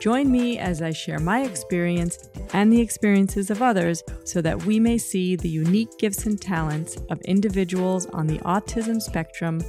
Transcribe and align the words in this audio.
Join 0.00 0.30
me 0.30 0.58
as 0.58 0.82
I 0.82 0.90
share 0.90 1.18
my 1.18 1.42
experience 1.42 2.30
and 2.52 2.72
the 2.72 2.80
experiences 2.80 3.50
of 3.50 3.62
others 3.62 4.02
so 4.24 4.40
that 4.42 4.64
we 4.64 4.78
may 4.78 4.98
see 4.98 5.36
the 5.36 5.48
unique 5.48 5.98
gifts 5.98 6.26
and 6.26 6.40
talents 6.40 6.96
of 7.10 7.20
individuals 7.22 8.06
on 8.06 8.26
the 8.26 8.38
autism 8.38 9.00
spectrum 9.00 9.60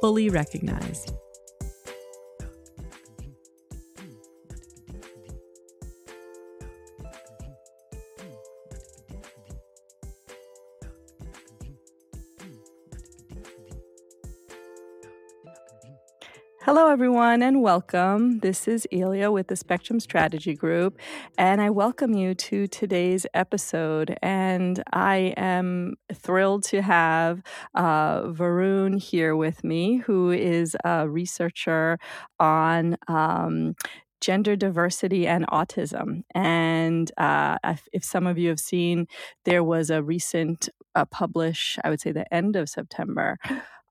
fully 0.00 0.28
recognized. 0.30 1.12
Hello, 16.74 16.88
everyone, 16.88 17.40
and 17.40 17.62
welcome. 17.62 18.40
This 18.40 18.66
is 18.66 18.84
Elia 18.90 19.30
with 19.30 19.46
the 19.46 19.54
Spectrum 19.54 20.00
Strategy 20.00 20.56
Group, 20.56 20.98
and 21.38 21.60
I 21.60 21.70
welcome 21.70 22.14
you 22.14 22.34
to 22.34 22.66
today's 22.66 23.26
episode. 23.32 24.18
And 24.20 24.82
I 24.92 25.34
am 25.36 25.94
thrilled 26.12 26.64
to 26.64 26.82
have 26.82 27.44
uh, 27.76 28.22
Varun 28.22 29.00
here 29.00 29.36
with 29.36 29.62
me, 29.62 29.98
who 29.98 30.32
is 30.32 30.76
a 30.84 31.08
researcher 31.08 32.00
on. 32.40 32.96
Um, 33.06 33.76
gender 34.20 34.56
diversity 34.56 35.26
and 35.26 35.46
autism. 35.48 36.22
And 36.34 37.12
uh, 37.18 37.58
if, 37.92 38.02
some 38.02 38.26
of 38.26 38.38
you 38.38 38.48
have 38.48 38.58
seen, 38.58 39.06
there 39.44 39.62
was 39.62 39.90
a 39.90 40.02
recent 40.02 40.70
uh, 40.94 41.04
publish, 41.04 41.78
I 41.84 41.90
would 41.90 42.00
say 42.00 42.10
the 42.10 42.32
end 42.32 42.56
of 42.56 42.70
September, 42.70 43.36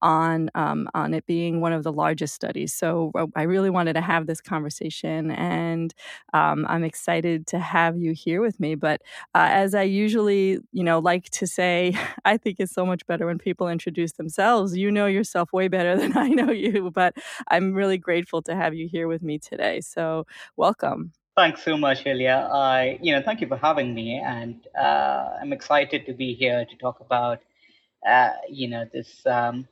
on 0.03 0.51
um, 0.53 0.87
on 0.93 1.13
it 1.15 1.25
being 1.25 1.61
one 1.61 1.73
of 1.73 1.83
the 1.83 1.91
largest 1.91 2.35
studies. 2.35 2.73
So 2.73 3.11
uh, 3.15 3.27
I 3.35 3.43
really 3.43 3.71
wanted 3.71 3.93
to 3.93 4.01
have 4.01 4.27
this 4.27 4.41
conversation, 4.41 5.31
and 5.31 5.93
um, 6.33 6.65
I'm 6.69 6.83
excited 6.83 7.47
to 7.47 7.59
have 7.59 7.97
you 7.97 8.11
here 8.11 8.41
with 8.41 8.59
me. 8.59 8.75
But 8.75 9.01
uh, 9.33 9.47
as 9.49 9.73
I 9.73 9.83
usually, 9.83 10.59
you 10.71 10.83
know, 10.83 10.99
like 10.99 11.29
to 11.31 11.47
say, 11.47 11.97
I 12.25 12.37
think 12.37 12.57
it's 12.59 12.73
so 12.73 12.85
much 12.85 13.07
better 13.07 13.25
when 13.25 13.39
people 13.39 13.67
introduce 13.69 14.11
themselves. 14.13 14.77
You 14.77 14.91
know 14.91 15.07
yourself 15.07 15.51
way 15.53 15.69
better 15.69 15.95
than 16.01 16.15
I 16.17 16.27
know 16.27 16.51
you, 16.51 16.91
but 16.91 17.15
I'm 17.49 17.73
really 17.73 17.97
grateful 17.97 18.41
to 18.43 18.55
have 18.55 18.75
you 18.75 18.87
here 18.87 19.07
with 19.07 19.23
me 19.23 19.39
today. 19.39 19.81
So 19.81 20.27
welcome. 20.57 21.13
Thanks 21.35 21.63
so 21.63 21.77
much, 21.77 22.05
Ilya. 22.05 22.49
I, 22.53 22.99
you 23.01 23.11
know, 23.15 23.21
thank 23.23 23.41
you 23.41 23.47
for 23.47 23.57
having 23.57 23.95
me, 23.95 24.21
and 24.23 24.67
uh, 24.79 25.29
I'm 25.41 25.51
excited 25.51 26.05
to 26.05 26.13
be 26.13 26.35
here 26.35 26.63
to 26.63 26.75
talk 26.77 26.99
about, 26.99 27.39
uh, 28.07 28.33
you 28.47 28.67
know, 28.67 28.85
this 28.93 29.25
um, 29.25 29.67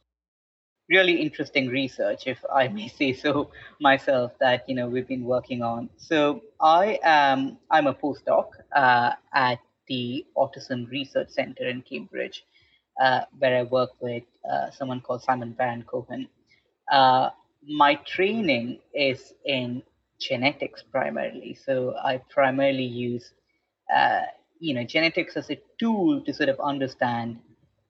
really 0.90 1.22
interesting 1.22 1.68
research, 1.70 2.28
if 2.28 2.44
I 2.54 2.68
may 2.68 2.88
say 2.88 3.14
so 3.14 3.52
myself, 3.80 4.34
that 4.40 4.68
you 4.68 4.76
know 4.76 4.88
we've 4.88 5.08
been 5.08 5.24
working 5.24 5.62
on. 5.64 5.90
So 5.98 6.42
I 6.60 7.00
am 7.04 7.58
I'm 7.70 7.88
a 7.88 7.94
postdoc 7.94 8.48
uh, 8.76 9.12
at 9.34 9.60
the 9.88 10.26
Autism 10.38 10.90
Research 10.90 11.30
Center 11.30 11.68
in 11.68 11.82
Cambridge, 11.82 12.46
uh, 13.02 13.22
where 13.40 13.58
I 13.58 13.64
work 13.64 13.92
with 14.00 14.24
uh, 14.50 14.72
someone 14.72 15.02
called 15.02 15.24
Simon 15.24 15.52
Baron 15.52 15.84
Cohen. 15.84 16.28
Uh, 16.92 17.30
my 17.68 17.96
training 17.96 18.80
is 18.94 19.34
in 19.46 19.84
genetics 20.20 20.84
primarily, 20.84 21.54
so 21.66 21.96
I 22.04 22.22
primarily 22.30 22.86
use 22.86 23.32
uh, 23.96 24.22
you 24.60 24.74
know 24.74 24.84
genetics 24.84 25.36
as 25.38 25.50
a 25.50 25.60
tool 25.80 26.22
to 26.22 26.34
sort 26.34 26.50
of 26.50 26.60
understand 26.60 27.40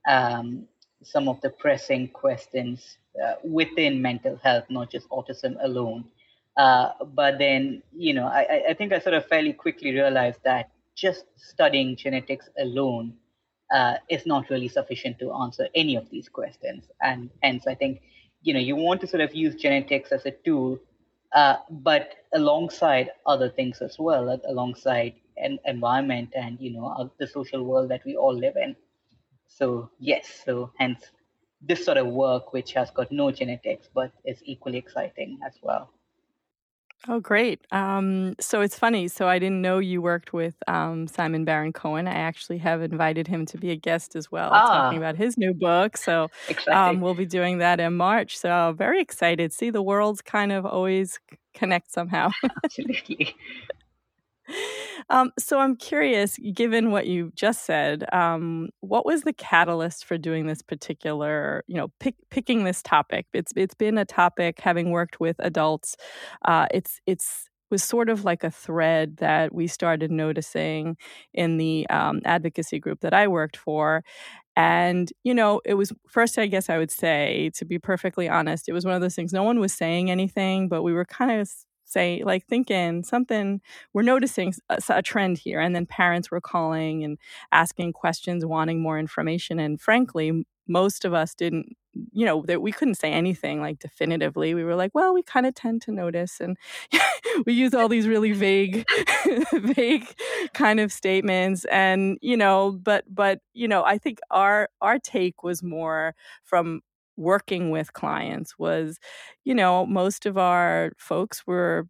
um, 0.08 0.68
some 1.03 1.28
of 1.28 1.39
the 1.41 1.50
pressing 1.50 2.07
questions 2.07 2.97
uh, 3.23 3.35
within 3.44 4.01
mental 4.01 4.39
health, 4.44 4.66
not 4.69 4.91
just 4.91 5.09
autism 5.09 5.56
alone. 5.63 6.06
Uh, 6.57 6.89
but 7.13 7.38
then, 7.38 7.81
you 7.95 8.13
know, 8.13 8.28
I, 8.28 8.63
I 8.69 8.73
think 8.73 8.91
I 8.91 9.00
sort 9.00 9.16
of 9.16 9.25
fairly 9.28 9.53
quickly 9.53 9.91
realized 9.91 10.40
that 10.44 10.69
just 10.95 11.25
studying 11.38 11.95
genetics 11.95 12.50
alone 12.59 13.13
uh, 13.73 13.95
is 14.09 14.25
not 14.25 14.50
really 14.50 14.67
sufficient 14.67 15.17
to 15.19 15.31
answer 15.31 15.67
any 15.75 15.95
of 15.95 16.09
these 16.09 16.28
questions. 16.28 16.85
And 17.01 17.29
hence, 17.41 17.67
I 17.67 17.75
think, 17.75 18.01
you 18.41 18.53
know, 18.53 18.59
you 18.59 18.75
want 18.75 19.01
to 19.01 19.07
sort 19.07 19.22
of 19.22 19.34
use 19.34 19.56
genetics 19.56 20.11
as 20.11 20.25
a 20.25 20.31
tool, 20.31 20.79
uh, 21.34 21.56
but 21.69 22.16
alongside 22.34 23.11
other 23.25 23.50
things 23.50 23.81
as 23.81 23.97
well, 23.97 24.40
alongside 24.47 25.13
an 25.38 25.57
environment 25.66 26.34
and, 26.35 26.59
you 26.59 26.72
know, 26.72 27.11
the 27.17 27.28
social 27.28 27.63
world 27.63 27.90
that 27.90 28.03
we 28.06 28.16
all 28.17 28.35
live 28.35 28.57
in. 28.57 28.75
So 29.57 29.91
yes, 30.00 30.44
so 30.45 30.72
hence 30.78 31.12
this 31.62 31.85
sort 31.85 31.97
of 31.97 32.07
work, 32.07 32.53
which 32.53 32.73
has 32.73 32.89
got 32.91 33.12
no 33.12 33.31
genetics 33.31 33.88
but 33.94 34.12
is 34.25 34.41
equally 34.45 34.78
exciting 34.78 35.39
as 35.45 35.59
well. 35.62 35.91
Oh, 37.07 37.19
great. 37.19 37.66
Um, 37.72 38.35
so 38.40 38.61
it's 38.61 38.78
funny. 38.78 39.07
So 39.07 39.28
I 39.28 39.40
didn't 39.40 39.61
know 39.61 39.79
you 39.79 40.03
worked 40.03 40.34
with 40.34 40.56
um, 40.67 41.07
Simon 41.07 41.45
Baron 41.45 41.73
Cohen. 41.73 42.07
I 42.07 42.13
actually 42.13 42.59
have 42.59 42.84
invited 42.84 43.25
him 43.28 43.45
to 43.47 43.57
be 43.57 43.72
a 43.72 43.75
guest 43.75 44.16
as 44.16 44.31
well, 44.31 44.51
ah, 44.53 44.69
talking 44.72 45.00
about 45.00 45.16
his 45.16 45.35
new 45.35 45.51
book. 45.53 45.97
So 45.97 46.29
um, 46.72 47.01
we'll 47.01 47.16
be 47.16 47.25
doing 47.25 47.57
that 47.57 47.79
in 47.79 47.97
March. 47.97 48.38
So 48.38 48.75
very 48.78 49.01
excited. 49.01 49.51
See, 49.51 49.72
the 49.72 49.81
worlds 49.81 50.22
kind 50.22 50.51
of 50.51 50.63
always 50.63 51.19
connect 51.56 51.91
somehow. 51.91 52.29
Absolutely. 52.63 53.35
Um, 55.11 55.31
so 55.38 55.59
I'm 55.59 55.75
curious, 55.75 56.38
given 56.55 56.91
what 56.91 57.05
you 57.07 57.33
just 57.35 57.66
said, 57.66 58.05
um, 58.13 58.69
what 58.79 59.05
was 59.05 59.23
the 59.23 59.33
catalyst 59.33 60.05
for 60.05 60.17
doing 60.17 60.47
this 60.47 60.63
particular, 60.63 61.63
you 61.67 61.75
know, 61.77 61.89
pick, 61.99 62.16
picking 62.31 62.63
this 62.63 62.81
topic? 62.81 63.27
It's 63.33 63.53
it's 63.57 63.75
been 63.75 63.97
a 63.97 64.05
topic 64.05 64.59
having 64.61 64.91
worked 64.91 65.19
with 65.19 65.35
adults. 65.39 65.97
Uh, 66.45 66.67
it's 66.73 67.01
it's 67.07 67.49
was 67.72 67.83
sort 67.83 68.09
of 68.09 68.25
like 68.25 68.44
a 68.44 68.51
thread 68.51 69.17
that 69.17 69.53
we 69.53 69.67
started 69.67 70.11
noticing 70.11 70.97
in 71.33 71.57
the 71.57 71.88
um, 71.89 72.22
advocacy 72.25 72.79
group 72.79 72.99
that 73.01 73.13
I 73.13 73.28
worked 73.29 73.57
for. 73.57 74.03
And, 74.55 75.11
you 75.25 75.33
know, 75.33 75.61
it 75.66 75.75
was 75.75 75.93
first, 76.07 76.38
I 76.39 76.47
guess 76.47 76.69
I 76.69 76.78
would 76.78 76.91
say, 76.91 77.51
to 77.55 77.66
be 77.66 77.79
perfectly 77.79 78.29
honest, 78.29 78.69
it 78.69 78.73
was 78.73 78.85
one 78.85 78.95
of 78.95 79.01
those 79.01 79.16
things. 79.16 79.33
No 79.33 79.43
one 79.43 79.59
was 79.59 79.73
saying 79.73 80.11
anything, 80.11 80.69
but 80.69 80.83
we 80.83 80.93
were 80.93 81.05
kind 81.05 81.41
of 81.41 81.49
say 81.91 82.22
like 82.25 82.46
thinking 82.46 83.03
something 83.03 83.62
we're 83.94 84.02
noticing 84.02 84.53
a, 84.69 84.74
uh, 84.75 84.78
a, 84.90 85.02
trend 85.02 85.38
here 85.38 85.59
and 85.59 85.75
then 85.75 85.85
parents 85.85 86.31
were 86.31 86.41
calling 86.41 87.03
and 87.03 87.18
asking 87.52 87.94
questions 87.94 88.46
wanting 88.46 88.81
more 88.81 88.97
information 88.97 89.59
and 89.59 89.81
frankly 89.81 90.46
most 90.68 91.06
of 91.06 91.13
us 91.13 91.34
didn't 91.35 91.75
you 92.13 92.25
know 92.25 92.44
that 92.47 92.62
we 92.62 92.72
couldn't 92.72 92.96
say 92.96 93.12
anything 93.12 93.59
like 93.59 93.79
definitively. 93.79 94.53
We 94.53 94.63
were 94.63 94.75
like 94.75 94.91
well 94.94 95.13
we 95.13 95.24
kind 95.24 95.46
of 95.46 95.56
tend 95.56 95.81
to 95.84 95.91
notice 95.91 96.40
and 96.40 96.57
we 97.46 97.53
use 97.53 97.74
all 97.74 97.90
these 97.90 98.08
really 98.08 98.31
vague 98.31 98.85
vague 99.53 100.08
kind 100.53 100.79
of 100.79 100.91
statements 100.91 101.66
and 101.66 102.18
you 102.22 102.38
know 102.38 102.79
but 102.84 103.03
but 103.13 103.40
you 103.53 103.68
know 103.68 103.84
i 103.84 103.97
think 103.97 104.19
our 104.29 104.69
our 104.81 105.00
take 105.00 105.44
was 105.44 105.62
more 105.62 106.16
from 106.44 106.81
working 107.22 107.70
with 107.70 107.94
clients 107.94 108.58
was, 108.58 109.00
you 109.46 109.56
know, 109.56 109.86
most 109.86 110.26
of 110.26 110.38
our 110.38 110.92
folks 110.98 111.46
were 111.48 111.88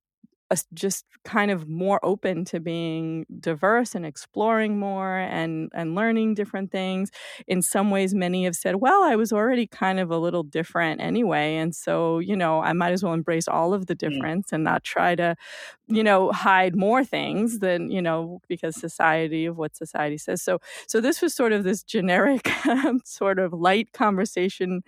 just 0.73 1.05
kind 1.23 1.51
of 1.51 1.67
more 1.67 1.99
open 2.03 2.43
to 2.45 2.59
being 2.59 3.25
diverse 3.39 3.93
and 3.93 4.05
exploring 4.05 4.79
more 4.79 5.17
and 5.17 5.69
and 5.73 5.93
learning 5.93 6.33
different 6.33 6.71
things 6.71 7.11
in 7.47 7.61
some 7.61 7.91
ways 7.91 8.13
many 8.13 8.43
have 8.43 8.55
said 8.55 8.77
well 8.77 9.03
i 9.03 9.15
was 9.15 9.31
already 9.31 9.67
kind 9.67 9.99
of 9.99 10.09
a 10.09 10.17
little 10.17 10.41
different 10.41 10.99
anyway 10.99 11.55
and 11.55 11.75
so 11.75 12.17
you 12.17 12.35
know 12.35 12.59
i 12.61 12.73
might 12.73 12.91
as 12.91 13.03
well 13.03 13.13
embrace 13.13 13.47
all 13.47 13.73
of 13.73 13.85
the 13.85 13.95
mm. 13.95 13.99
difference 13.99 14.47
mm. 14.49 14.53
and 14.53 14.63
not 14.63 14.83
try 14.83 15.13
to 15.13 15.35
you 15.87 16.03
know 16.03 16.31
hide 16.31 16.75
more 16.75 17.03
things 17.03 17.59
than 17.59 17.91
you 17.91 18.01
know 18.01 18.41
because 18.47 18.75
society 18.75 19.45
of 19.45 19.57
what 19.57 19.75
society 19.75 20.17
says 20.17 20.41
so 20.41 20.59
so 20.87 20.99
this 20.99 21.21
was 21.21 21.35
sort 21.35 21.51
of 21.51 21.63
this 21.63 21.83
generic 21.83 22.49
sort 23.05 23.37
of 23.37 23.53
light 23.53 23.93
conversation 23.93 24.81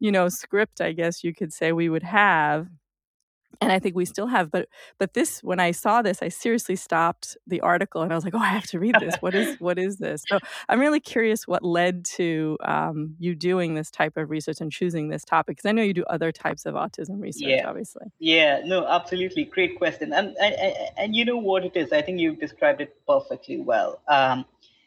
you 0.00 0.12
know, 0.12 0.28
script, 0.28 0.80
I 0.80 0.92
guess 0.92 1.24
you 1.24 1.34
could 1.34 1.52
say 1.52 1.72
we 1.72 1.88
would 1.88 2.02
have. 2.02 2.68
And 3.60 3.70
I 3.70 3.78
think 3.78 3.94
we 3.94 4.04
still 4.04 4.26
have, 4.26 4.50
but 4.50 4.68
but 4.98 5.14
this 5.14 5.40
when 5.42 5.60
I 5.60 5.70
saw 5.70 6.02
this, 6.02 6.22
I 6.22 6.28
seriously 6.28 6.74
stopped 6.74 7.36
the 7.46 7.60
article 7.60 8.02
and 8.02 8.12
I 8.12 8.16
was 8.16 8.24
like, 8.24 8.34
oh, 8.34 8.38
I 8.38 8.48
have 8.48 8.66
to 8.66 8.80
read 8.80 8.96
this. 8.98 9.14
What 9.20 9.34
is 9.34 9.58
what 9.60 9.78
is 9.78 9.98
this? 9.98 10.24
So 10.28 10.40
I'm 10.68 10.80
really 10.80 10.98
curious 10.98 11.46
what 11.46 11.62
led 11.62 12.04
to 12.16 12.58
um, 12.64 13.14
you 13.20 13.36
doing 13.36 13.74
this 13.74 13.90
type 13.92 14.16
of 14.16 14.28
research 14.28 14.60
and 14.60 14.72
choosing 14.72 15.08
this 15.08 15.24
topic 15.24 15.56
because 15.56 15.68
I 15.68 15.72
know 15.72 15.82
you 15.82 15.94
do 15.94 16.04
other 16.10 16.32
types 16.32 16.66
of 16.66 16.74
autism 16.74 17.20
research, 17.22 17.48
yeah. 17.48 17.68
obviously. 17.68 18.06
Yeah, 18.18 18.60
no, 18.64 18.86
absolutely, 18.86 19.44
great 19.44 19.78
question. 19.78 20.12
And, 20.12 20.36
and 20.40 20.74
and 20.98 21.16
you 21.16 21.24
know 21.24 21.38
what 21.38 21.64
it 21.64 21.76
is? 21.76 21.92
I 21.92 22.02
think 22.02 22.18
you've 22.18 22.40
described 22.40 22.80
it 22.80 22.96
perfectly 23.06 23.60
well. 23.60 24.00
Um, 24.08 24.44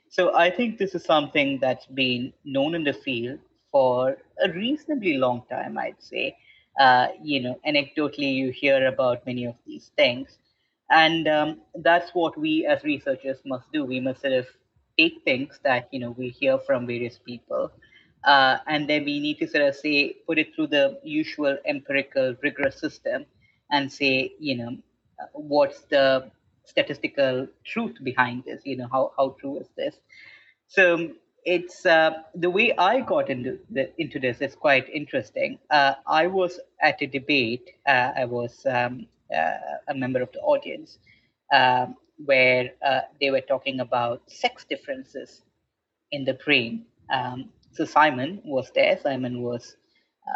So 0.09 0.35
I 0.35 0.51
think 0.51 0.77
this 0.77 0.95
is 0.95 1.03
something 1.03 1.59
that's 1.59 1.85
been 1.85 2.33
known 2.45 2.75
in 2.75 2.83
the 2.83 2.93
field 2.93 3.39
for 3.71 4.17
a 4.43 4.49
reasonably 4.51 5.17
long 5.17 5.43
time, 5.49 5.77
I'd 5.77 6.01
say. 6.01 6.37
Uh, 6.79 7.07
you 7.21 7.41
know, 7.41 7.59
anecdotally, 7.67 8.35
you 8.35 8.51
hear 8.51 8.87
about 8.87 9.25
many 9.25 9.45
of 9.45 9.55
these 9.65 9.91
things. 9.97 10.37
And 10.89 11.27
um, 11.27 11.61
that's 11.75 12.11
what 12.13 12.37
we 12.37 12.65
as 12.65 12.83
researchers 12.83 13.39
must 13.45 13.71
do. 13.73 13.83
We 13.83 13.99
must 13.99 14.21
sort 14.21 14.33
of 14.33 14.47
take 14.97 15.21
things 15.25 15.59
that, 15.63 15.87
you 15.91 15.99
know, 15.99 16.11
we 16.11 16.29
hear 16.29 16.57
from 16.59 16.87
various 16.87 17.19
people, 17.19 17.71
uh, 18.23 18.57
and 18.67 18.89
then 18.89 19.05
we 19.05 19.19
need 19.19 19.39
to 19.39 19.47
sort 19.47 19.63
of 19.63 19.75
say, 19.75 20.15
put 20.27 20.37
it 20.37 20.53
through 20.55 20.67
the 20.67 20.99
usual 21.03 21.57
empirical, 21.65 22.35
rigorous 22.41 22.79
system 22.79 23.25
and 23.71 23.91
say, 23.91 24.33
you 24.39 24.57
know, 24.57 24.77
what's 25.33 25.81
the 25.89 26.31
statistical 26.65 27.47
truth 27.65 27.97
behind 28.03 28.43
this? 28.45 28.61
You 28.65 28.77
know, 28.77 28.87
how, 28.91 29.11
how 29.17 29.35
true 29.39 29.59
is 29.59 29.67
this? 29.77 29.95
So 30.67 31.11
it's 31.47 31.85
uh, 31.85 32.11
the 32.35 32.49
way 32.49 32.73
I 32.77 32.99
got 32.99 33.29
into 33.29 33.57
the, 33.71 33.89
into 33.97 34.19
this 34.19 34.41
is 34.41 34.53
quite 34.53 34.89
interesting. 34.89 35.57
Uh, 35.71 35.93
I 36.05 36.27
was 36.27 36.59
at 36.81 37.01
a 37.01 37.07
debate. 37.07 37.69
Uh, 37.87 38.11
I 38.17 38.25
was 38.25 38.65
um, 38.69 39.07
uh, 39.33 39.57
a 39.87 39.95
member 39.95 40.21
of 40.21 40.29
the 40.33 40.41
audience 40.41 40.99
um, 41.53 41.95
where 42.25 42.71
uh, 42.85 42.99
they 43.21 43.31
were 43.31 43.39
talking 43.39 43.79
about 43.79 44.23
sex 44.29 44.65
differences 44.69 45.43
in 46.11 46.25
the 46.25 46.33
brain. 46.33 46.85
Um, 47.13 47.49
so 47.71 47.85
Simon 47.85 48.41
was 48.43 48.69
there. 48.75 48.99
Simon 49.01 49.41
was 49.41 49.77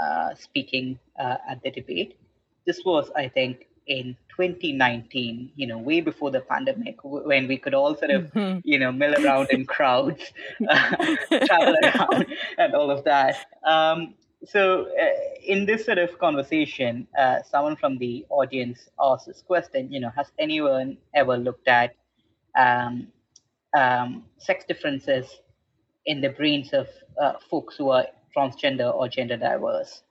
uh, 0.02 0.34
speaking 0.36 0.98
at 1.20 1.62
the 1.62 1.72
debate. 1.72 2.18
This 2.66 2.86
was, 2.86 3.12
I 3.18 3.28
think, 3.28 3.68
in 3.88 4.16
2019, 4.50 5.52
you 5.56 5.68
know, 5.68 5.78
way 5.78 6.02
before 6.02 6.32
the 6.32 6.42
pandemic, 6.42 6.98
when 7.04 7.48
we 7.48 7.58
could 7.58 7.74
all 7.74 7.96
sort 7.96 8.12
of, 8.12 8.24
mm-hmm. 8.34 8.60
you 8.64 8.80
know, 8.80 8.92
mill 8.92 9.14
around 9.24 9.48
in 9.52 9.66
crowds, 9.66 10.22
uh, 10.68 10.96
travel 11.46 11.76
around, 11.84 12.26
and 12.58 12.74
all 12.74 12.90
of 12.90 13.04
that. 13.04 13.36
Um, 13.64 14.16
so, 14.44 14.88
uh, 15.00 15.10
in 15.46 15.66
this 15.66 15.86
sort 15.86 16.00
of 16.00 16.18
conversation, 16.18 17.08
uh, 17.18 17.44
someone 17.44 17.76
from 17.76 17.98
the 18.00 18.26
audience 18.30 18.90
asked 19.00 19.28
this 19.28 19.44
question: 19.46 19.92
You 19.92 20.00
know, 20.00 20.12
has 20.16 20.32
anyone 20.40 20.98
ever 21.14 21.38
looked 21.38 21.68
at 21.68 21.96
um, 22.58 23.08
um, 23.78 24.26
sex 24.40 24.66
differences 24.68 25.42
in 26.06 26.22
the 26.22 26.30
brains 26.30 26.74
of 26.74 26.88
uh, 27.22 27.34
folks 27.50 27.78
who 27.78 27.92
are 27.92 28.08
transgender 28.36 28.94
or 28.94 29.08
gender 29.08 29.38
diverse? 29.38 30.02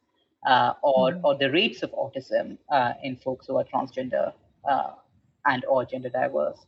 Uh, 0.46 0.72
or, 0.82 1.12
mm-hmm. 1.12 1.24
or 1.24 1.36
the 1.36 1.50
rates 1.50 1.82
of 1.82 1.92
autism 1.92 2.58
uh, 2.70 2.92
in 3.02 3.16
folks 3.16 3.46
who 3.46 3.56
are 3.56 3.64
transgender 3.64 4.32
uh, 4.68 4.90
and 5.46 5.64
or 5.66 5.84
gender 5.84 6.08
diverse. 6.08 6.58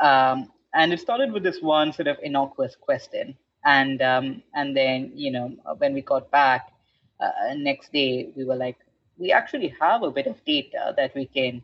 Um, 0.00 0.50
and 0.74 0.92
it 0.92 1.00
started 1.00 1.32
with 1.32 1.42
this 1.42 1.60
one 1.60 1.92
sort 1.92 2.08
of 2.08 2.16
innocuous 2.22 2.76
question. 2.76 3.36
And, 3.64 4.02
um, 4.02 4.42
and 4.54 4.76
then, 4.76 5.12
you 5.14 5.30
know, 5.30 5.54
when 5.78 5.94
we 5.94 6.02
got 6.02 6.30
back 6.30 6.72
uh, 7.20 7.54
next 7.54 7.92
day, 7.92 8.30
we 8.36 8.44
were 8.44 8.56
like, 8.56 8.76
we 9.18 9.30
actually 9.30 9.74
have 9.80 10.02
a 10.02 10.10
bit 10.10 10.26
of 10.26 10.42
data 10.44 10.94
that 10.96 11.14
we 11.14 11.26
can 11.26 11.62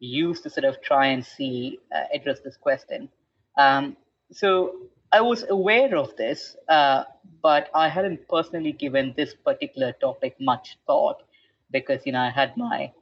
use 0.00 0.40
to 0.40 0.50
sort 0.50 0.64
of 0.64 0.80
try 0.82 1.06
and 1.06 1.24
see, 1.24 1.78
uh, 1.94 2.04
address 2.12 2.40
this 2.40 2.56
question. 2.56 3.08
Um, 3.56 3.96
so 4.32 4.74
I 5.16 5.22
was 5.22 5.46
aware 5.48 5.96
of 5.96 6.14
this, 6.16 6.56
uh, 6.68 7.04
but 7.42 7.70
I 7.74 7.88
hadn't 7.88 8.28
personally 8.28 8.72
given 8.72 9.14
this 9.16 9.32
particular 9.32 9.92
topic 9.92 10.36
much 10.38 10.76
thought 10.86 11.22
because 11.70 12.04
you 12.04 12.12
know 12.12 12.20
I 12.20 12.28
had 12.28 12.54
my 12.58 12.92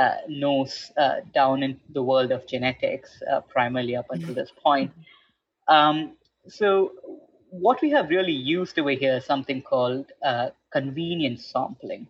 uh, 0.00 0.14
nose 0.28 0.90
uh, 0.96 1.16
down 1.34 1.62
in 1.62 1.78
the 1.92 2.02
world 2.02 2.32
of 2.32 2.46
genetics 2.46 3.20
uh, 3.30 3.42
primarily 3.42 3.96
up 3.96 4.06
until 4.08 4.32
this 4.32 4.50
point. 4.50 4.90
Um, 5.68 6.12
so 6.48 6.92
what 7.50 7.82
we 7.82 7.90
have 7.90 8.08
really 8.08 8.38
used 8.56 8.78
over 8.78 8.96
here 9.02 9.18
is 9.18 9.26
something 9.26 9.60
called 9.60 10.06
uh, 10.24 10.48
convenience 10.72 11.44
sampling. 11.44 12.08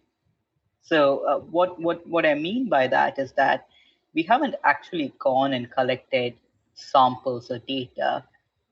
So 0.83 1.27
uh, 1.27 1.39
what 1.41 1.81
what 1.81 2.07
what 2.07 2.25
I 2.25 2.35
mean 2.35 2.69
by 2.69 2.87
that 2.87 3.19
is 3.19 3.33
that 3.33 3.67
we 4.15 4.23
haven't 4.23 4.55
actually 4.63 5.13
gone 5.19 5.53
and 5.53 5.69
collected 5.69 6.35
samples 6.77 7.51
or 7.51 7.59
data 7.59 8.23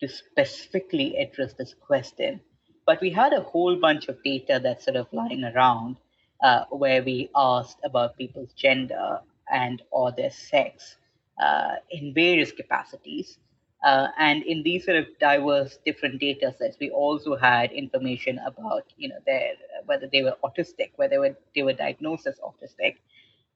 to 0.01 0.09
specifically 0.09 1.17
address 1.17 1.55
this 1.55 1.75
question. 1.75 2.41
But 2.87 3.01
we 3.01 3.11
had 3.11 3.33
a 3.33 3.41
whole 3.41 3.77
bunch 3.77 4.09
of 4.09 4.23
data 4.23 4.61
that's 4.63 4.85
sort 4.85 4.97
of 4.97 5.07
lying 5.13 5.45
around 5.45 5.97
uh, 6.43 6.65
where 6.71 7.03
we 7.03 7.31
asked 7.35 7.79
about 7.85 8.17
people's 8.17 8.53
gender 8.53 9.21
and 9.51 9.83
or 9.91 10.13
their 10.13 10.31
sex 10.31 10.97
uh, 11.43 11.77
in 11.91 12.15
various 12.15 12.53
capacities. 12.53 13.39
Uh, 13.85 14.09
and 14.19 14.43
in 14.45 14.63
these 14.63 14.85
sort 14.85 14.97
of 14.97 15.07
diverse 15.21 15.79
different 15.85 16.21
data 16.21 16.55
sets, 16.59 16.77
we 16.81 16.91
also 16.91 17.37
had 17.37 17.71
information 17.73 18.39
about, 18.47 18.85
you 18.97 19.09
know, 19.09 19.19
their 19.27 19.53
whether 19.85 20.09
they 20.13 20.23
were 20.23 20.37
autistic, 20.43 20.91
whether 20.97 21.11
they 21.11 21.19
were, 21.19 21.37
they 21.55 21.63
were 21.63 21.73
diagnosed 21.73 22.27
as 22.27 22.39
autistic. 22.41 22.97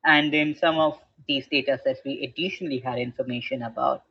And 0.04 0.32
in 0.34 0.54
some 0.54 0.78
of 0.78 0.98
these 1.26 1.46
data 1.48 1.80
sets, 1.82 2.00
we 2.04 2.22
additionally 2.24 2.78
had 2.78 2.98
information 2.98 3.62
about 3.62 4.04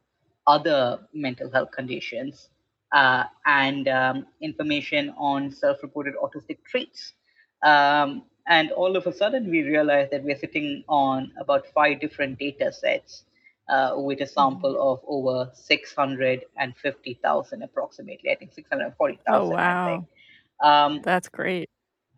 other 0.49 0.99
mental 1.13 1.49
health 1.51 1.71
conditions 1.71 2.49
uh, 2.91 3.23
and 3.45 3.87
um, 3.87 4.25
information 4.41 5.13
on 5.17 5.51
self-reported 5.51 6.15
autistic 6.23 6.57
traits. 6.65 7.13
Um, 7.63 8.23
and 8.47 8.71
all 8.71 8.97
of 8.97 9.05
a 9.05 9.13
sudden, 9.13 9.51
we 9.51 9.61
realized 9.61 10.11
that 10.11 10.23
we're 10.23 10.39
sitting 10.39 10.83
on 10.89 11.31
about 11.39 11.67
five 11.67 12.01
different 12.01 12.39
data 12.39 12.73
sets 12.73 13.25
uh, 13.69 13.93
with 13.95 14.21
a 14.21 14.27
sample 14.27 14.73
mm-hmm. 14.73 14.81
of 14.81 15.01
over 15.07 15.51
650,000 15.53 17.63
approximately. 17.63 18.31
I 18.31 18.35
think 18.35 18.53
640,000. 18.53 19.21
Oh, 19.27 19.49
wow. 19.55 20.07
Um, 20.63 21.01
That's 21.03 21.29
great. 21.29 21.69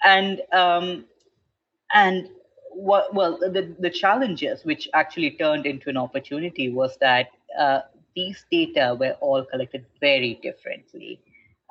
And 0.04 0.42
um, 0.52 1.06
and 1.94 2.30
what 2.72 3.14
well 3.14 3.38
the 3.38 3.76
the 3.80 3.90
challenges 3.90 4.64
which 4.64 4.88
actually 4.94 5.32
turned 5.32 5.66
into 5.66 5.90
an 5.90 5.98
opportunity 5.98 6.72
was 6.72 6.98
that 6.98 7.28
uh, 7.60 7.82
these 8.16 8.46
data 8.52 8.96
were 9.00 9.16
all 9.22 9.44
collected 9.46 9.86
very 10.00 10.40
differently. 10.42 11.20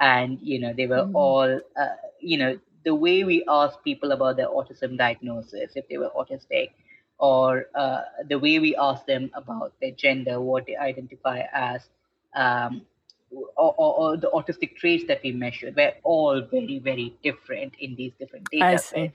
And 0.00 0.38
you 0.40 0.58
know 0.58 0.72
they 0.72 0.86
were 0.86 1.04
mm. 1.04 1.14
all 1.14 1.60
uh, 1.76 1.96
you 2.20 2.38
know 2.38 2.58
the 2.84 2.94
way 2.94 3.24
we 3.24 3.44
asked 3.48 3.84
people 3.84 4.12
about 4.12 4.36
their 4.36 4.48
autism 4.48 4.96
diagnosis 4.96 5.72
if 5.76 5.86
they 5.88 5.98
were 5.98 6.10
autistic 6.16 6.70
or 7.18 7.66
uh, 7.74 8.00
the 8.26 8.38
way 8.38 8.58
we 8.58 8.74
asked 8.76 9.06
them 9.06 9.30
about 9.34 9.74
their 9.82 9.90
gender 9.90 10.40
what 10.40 10.64
they 10.66 10.74
identify 10.76 11.42
as 11.52 11.82
um, 12.34 12.80
or, 13.30 13.74
or, 13.76 13.94
or, 13.98 14.16
the 14.16 14.30
autistic 14.32 14.76
traits 14.76 15.04
that 15.06 15.20
we 15.22 15.30
measured 15.30 15.76
were 15.76 15.92
all 16.02 16.40
very 16.40 16.78
very 16.78 17.14
different 17.22 17.74
in 17.78 17.94
these 17.94 18.12
different 18.18 18.46
data 18.50 18.78
sets. 18.78 19.12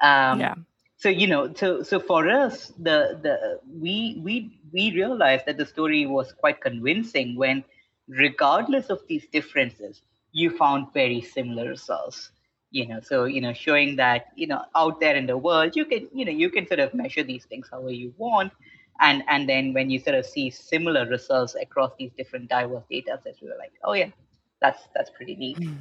Um, 0.00 0.40
yeah 0.40 0.54
so 0.98 1.08
you 1.08 1.26
know 1.26 1.52
so 1.54 1.82
so 1.82 2.00
for 2.00 2.28
us 2.28 2.72
the 2.78 3.18
the 3.22 3.60
we 3.80 4.20
we 4.24 4.60
we 4.72 4.92
realized 4.92 5.46
that 5.46 5.56
the 5.56 5.66
story 5.66 6.06
was 6.06 6.32
quite 6.32 6.60
convincing 6.60 7.36
when 7.36 7.64
regardless 8.08 8.90
of 8.90 9.00
these 9.08 9.26
differences 9.32 10.02
you 10.32 10.50
found 10.50 10.92
very 10.94 11.20
similar 11.20 11.68
results 11.68 12.30
you 12.70 12.86
know. 12.86 13.00
So 13.00 13.24
you 13.24 13.40
know 13.40 13.52
showing 13.52 13.96
that 13.96 14.26
you 14.36 14.46
know 14.46 14.62
out 14.74 15.00
there 15.00 15.16
in 15.16 15.26
the 15.26 15.36
world 15.36 15.76
you 15.76 15.84
can 15.84 16.08
you 16.12 16.24
know 16.24 16.32
you 16.32 16.50
can 16.50 16.66
sort 16.66 16.80
of 16.80 16.94
measure 16.94 17.22
these 17.22 17.44
things 17.44 17.68
however 17.70 17.92
you 17.92 18.14
want. 18.18 18.52
And 19.00 19.22
and 19.28 19.48
then 19.48 19.72
when 19.74 19.90
you 19.90 20.00
sort 20.00 20.16
of 20.16 20.26
see 20.26 20.50
similar 20.50 21.06
results 21.06 21.54
across 21.54 21.92
these 21.98 22.10
different 22.16 22.48
diverse 22.50 22.84
data 22.90 23.18
sets 23.22 23.40
we 23.40 23.48
were 23.48 23.58
like 23.58 23.72
oh 23.84 23.92
yeah 23.94 24.10
that's 24.60 24.88
that's 24.94 25.10
pretty 25.10 25.36
neat. 25.36 25.58
Mm. 25.58 25.76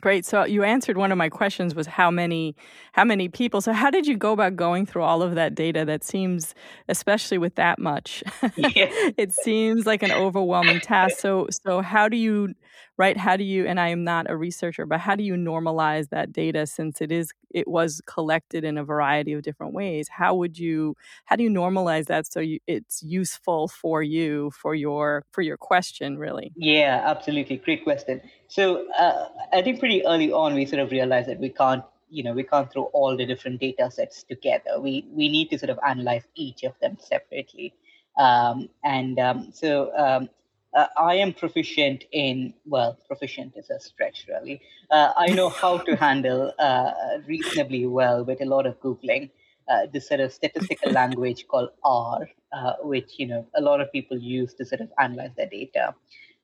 Great. 0.00 0.24
So 0.24 0.44
you 0.44 0.62
answered 0.62 0.96
one 0.96 1.12
of 1.12 1.18
my 1.18 1.28
questions 1.28 1.74
was 1.74 1.86
how 1.86 2.10
many 2.10 2.56
how 2.92 3.04
many 3.04 3.28
people. 3.28 3.60
So 3.60 3.72
how 3.72 3.90
did 3.90 4.06
you 4.06 4.16
go 4.16 4.32
about 4.32 4.56
going 4.56 4.86
through 4.86 5.02
all 5.02 5.20
of 5.22 5.34
that 5.34 5.54
data 5.54 5.84
that 5.84 6.02
seems 6.04 6.54
especially 6.88 7.36
with 7.36 7.56
that 7.56 7.78
much. 7.78 8.22
Yeah. 8.56 8.86
it 9.18 9.32
seems 9.34 9.86
like 9.86 10.02
an 10.02 10.12
overwhelming 10.12 10.80
task. 10.80 11.18
So 11.18 11.48
so 11.50 11.82
how 11.82 12.08
do 12.08 12.16
you 12.16 12.54
right 12.96 13.16
how 13.16 13.36
do 13.36 13.44
you 13.44 13.66
and 13.66 13.80
I 13.80 13.88
am 13.88 14.04
not 14.04 14.30
a 14.30 14.36
researcher 14.36 14.86
but 14.86 15.00
how 15.00 15.14
do 15.14 15.22
you 15.22 15.34
normalize 15.34 16.08
that 16.10 16.32
data 16.32 16.66
since 16.66 17.00
it 17.00 17.12
is 17.12 17.32
it 17.50 17.68
was 17.68 18.00
collected 18.06 18.64
in 18.64 18.78
a 18.78 18.84
variety 18.84 19.32
of 19.32 19.42
different 19.42 19.72
ways. 19.72 20.08
How 20.08 20.34
would 20.34 20.58
you 20.58 20.96
how 21.24 21.36
do 21.36 21.42
you 21.42 21.50
normalize 21.50 22.06
that 22.06 22.30
so 22.30 22.40
you, 22.40 22.60
it's 22.66 23.02
useful 23.02 23.68
for 23.68 24.02
you 24.02 24.50
for 24.52 24.74
your 24.74 25.24
for 25.32 25.42
your 25.42 25.56
question 25.56 26.18
really? 26.18 26.52
Yeah, 26.56 27.02
absolutely. 27.04 27.56
Great 27.56 27.84
question. 27.84 28.20
So 28.48 28.86
uh, 28.98 29.28
I 29.52 29.62
think 29.62 29.80
pretty 29.80 30.04
early 30.06 30.32
on 30.32 30.54
we 30.54 30.66
sort 30.66 30.80
of 30.80 30.90
realized 30.90 31.28
that 31.28 31.40
we 31.40 31.50
can't 31.50 31.84
you 32.08 32.22
know 32.22 32.32
we 32.32 32.42
can't 32.42 32.70
throw 32.72 32.84
all 32.92 33.16
the 33.16 33.26
different 33.26 33.60
data 33.60 33.90
sets 33.90 34.22
together. 34.22 34.80
We 34.80 35.06
we 35.10 35.28
need 35.28 35.50
to 35.50 35.58
sort 35.58 35.70
of 35.70 35.78
analyze 35.86 36.24
each 36.34 36.62
of 36.64 36.74
them 36.80 36.98
separately. 37.00 37.74
Um, 38.18 38.68
and 38.84 39.18
um, 39.18 39.50
so 39.52 39.96
um, 39.96 40.28
uh, 40.74 40.86
I 40.96 41.14
am 41.16 41.32
proficient 41.32 42.04
in, 42.12 42.54
well, 42.64 42.98
proficient 43.06 43.54
is 43.56 43.70
a 43.70 43.80
stretch 43.80 44.26
really. 44.28 44.60
Uh, 44.90 45.12
I 45.16 45.28
know 45.28 45.48
how 45.48 45.78
to 45.78 45.96
handle 45.96 46.52
uh, 46.58 46.92
reasonably 47.26 47.86
well 47.86 48.24
with 48.24 48.40
a 48.40 48.44
lot 48.44 48.66
of 48.66 48.80
Googling 48.80 49.30
uh, 49.68 49.86
this 49.92 50.08
sort 50.08 50.20
of 50.20 50.32
statistical 50.32 50.92
language 50.92 51.46
called 51.48 51.70
R, 51.84 52.28
uh, 52.52 52.74
which, 52.82 53.18
you 53.18 53.26
know, 53.26 53.46
a 53.54 53.60
lot 53.60 53.80
of 53.80 53.90
people 53.92 54.18
use 54.18 54.54
to 54.54 54.64
sort 54.64 54.80
of 54.80 54.90
analyze 54.98 55.30
their 55.36 55.48
data. 55.48 55.94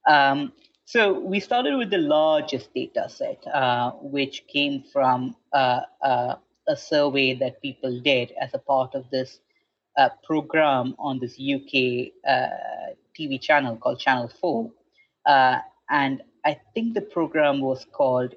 Um, 0.07 0.53
So 0.89 1.19
we 1.19 1.41
started 1.41 1.77
with 1.77 1.91
the 1.91 1.99
largest 1.99 2.73
data 2.73 3.09
set, 3.09 3.45
uh, 3.49 3.91
which 4.03 4.47
came 4.47 4.85
from 4.93 5.35
a 5.53 6.77
survey 6.77 7.35
that 7.35 7.61
people 7.61 8.01
did 8.01 8.31
as 8.41 8.55
a 8.55 8.59
part 8.59 8.95
of 8.95 9.11
this 9.11 9.41
program 10.23 10.95
on 10.99 11.19
this 11.19 11.41
UK 11.41 12.13
TV 13.19 13.41
channel 13.41 13.77
called 13.77 13.99
Channel 13.99 14.31
4. 14.41 14.71
Uh, 15.27 15.59
and 15.91 16.23
I 16.45 16.61
think 16.75 16.95
the 16.95 17.01
program 17.01 17.61
was 17.61 17.87
called 17.93 18.35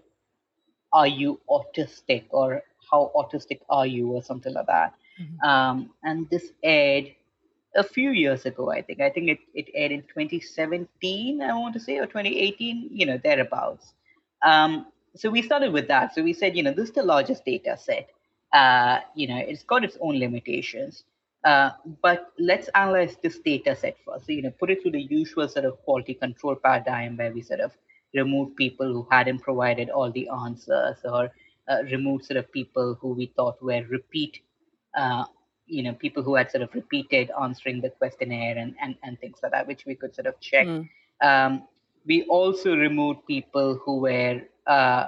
Are 0.94 1.08
You 1.08 1.40
Autistic 1.50 2.26
or 2.32 2.64
How 2.90 3.12
Autistic 3.16 3.62
Are 3.70 3.86
You 3.88 4.12
or 4.12 4.24
something 4.24 4.54
like 4.54 4.68
that. 4.68 4.94
Mm-hmm. 5.22 5.48
Um, 5.48 5.90
and 6.04 6.30
this 6.30 6.52
aired 6.64 7.12
a 7.76 7.84
few 7.84 8.12
years 8.12 8.46
ago, 8.46 8.72
I 8.72 8.82
think. 8.82 9.02
I 9.02 9.10
think 9.10 9.30
it, 9.30 9.40
it 9.54 9.70
aired 9.74 9.92
in 9.92 10.02
2017, 10.02 11.42
I 11.42 11.54
want 11.54 11.74
to 11.74 11.80
say, 11.80 11.98
or 11.98 12.06
2018, 12.06 12.90
you 12.92 13.06
know, 13.06 13.20
thereabouts. 13.24 13.94
Um, 14.44 14.88
so 15.16 15.30
we 15.30 15.42
started 15.42 15.74
with 15.74 15.88
that. 15.88 16.16
So 16.16 16.24
we 16.24 16.34
said, 16.34 16.56
you 16.56 16.64
know, 16.64 16.74
this 16.74 16.90
is 16.90 16.96
the 16.96 17.04
largest 17.04 17.46
data 17.46 17.78
set. 17.78 18.10
Uh, 18.54 19.00
you 19.16 19.28
know, 19.28 19.38
it's 19.38 19.64
got 19.64 19.84
its 19.84 19.98
own 20.02 20.18
limitations. 20.18 21.04
Uh, 21.44 21.72
but 22.02 22.34
let's 22.38 22.68
analyze 22.76 23.16
this 23.24 23.40
data 23.40 23.76
set 23.76 23.96
first. 24.06 24.26
So, 24.26 24.34
you 24.34 24.42
know, 24.42 24.52
put 24.60 24.70
it 24.70 24.82
through 24.82 24.92
the 24.92 25.02
usual 25.02 25.48
sort 25.48 25.66
of 25.66 25.82
quality 25.84 26.14
control 26.14 26.56
paradigm 26.56 27.16
where 27.16 27.32
we 27.32 27.42
sort 27.42 27.62
of 27.62 27.72
remove 28.14 28.56
people 28.56 28.92
who 28.92 29.08
hadn't 29.10 29.40
provided 29.40 29.90
all 29.90 30.12
the 30.12 30.28
answers 30.30 30.98
or 31.04 31.32
uh, 31.70 31.84
remove 31.92 32.24
sort 32.24 32.38
of 32.38 32.52
people 32.52 32.98
who 33.00 33.14
we 33.14 33.28
thought 33.36 33.62
were 33.62 33.84
repeat 33.90 34.40
uh, 34.96 35.24
you 35.68 35.84
know 35.84 35.94
people 35.94 36.24
who 36.24 36.36
had 36.36 36.50
sort 36.50 36.64
of 36.64 36.74
repeated 36.74 37.32
answering 37.42 37.80
the 37.80 37.90
questionnaire 37.90 38.58
and 38.58 38.76
and, 38.82 38.96
and 39.04 39.20
things 39.20 39.38
like 39.44 39.52
that 39.52 39.68
which 39.68 39.86
we 39.86 39.94
could 39.94 40.14
sort 40.16 40.26
of 40.26 40.40
check 40.40 40.66
mm. 40.66 40.88
um, 41.22 41.64
we 42.06 42.24
also 42.24 42.76
removed 42.76 43.20
people 43.28 43.80
who 43.86 44.00
were 44.00 44.42
uh, 44.66 45.08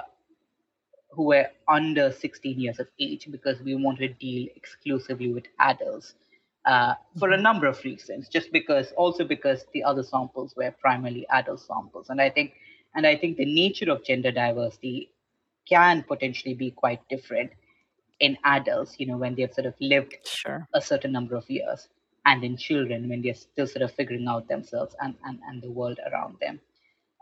who 1.12 1.24
were 1.24 1.46
under 1.68 2.10
16 2.10 2.58
years 2.58 2.80
of 2.80 2.88
age 2.98 3.28
because 3.30 3.60
we 3.60 3.74
wanted 3.74 4.08
to 4.08 4.14
deal 4.14 4.48
exclusively 4.56 5.32
with 5.32 5.44
adults 5.58 6.14
uh, 6.64 6.94
for 7.18 7.30
a 7.30 7.34
mm-hmm. 7.34 7.42
number 7.42 7.66
of 7.66 7.82
reasons 7.84 8.28
just 8.28 8.50
because 8.52 8.92
also 8.92 9.24
because 9.24 9.66
the 9.74 9.82
other 9.82 10.02
samples 10.02 10.54
were 10.56 10.70
primarily 10.80 11.26
adult 11.30 11.60
samples 11.60 12.08
and 12.08 12.20
i 12.20 12.30
think 12.30 12.54
and 12.94 13.06
i 13.06 13.16
think 13.16 13.36
the 13.36 13.44
nature 13.44 13.90
of 13.90 14.04
gender 14.04 14.30
diversity 14.30 15.10
can 15.68 16.02
potentially 16.02 16.54
be 16.54 16.70
quite 16.70 17.00
different 17.08 17.50
in 18.22 18.38
adults, 18.44 18.94
you 18.98 19.06
know, 19.06 19.16
when 19.16 19.34
they've 19.34 19.52
sort 19.52 19.66
of 19.66 19.74
lived 19.80 20.16
sure. 20.24 20.66
a 20.74 20.80
certain 20.80 21.12
number 21.12 21.34
of 21.34 21.48
years, 21.50 21.88
and 22.24 22.44
in 22.44 22.56
children 22.56 23.08
when 23.08 23.20
they're 23.20 23.34
still 23.34 23.66
sort 23.66 23.82
of 23.82 23.92
figuring 23.92 24.28
out 24.28 24.46
themselves 24.48 24.94
and, 25.00 25.14
and, 25.24 25.40
and 25.48 25.60
the 25.60 25.70
world 25.70 25.98
around 26.10 26.36
them. 26.40 26.60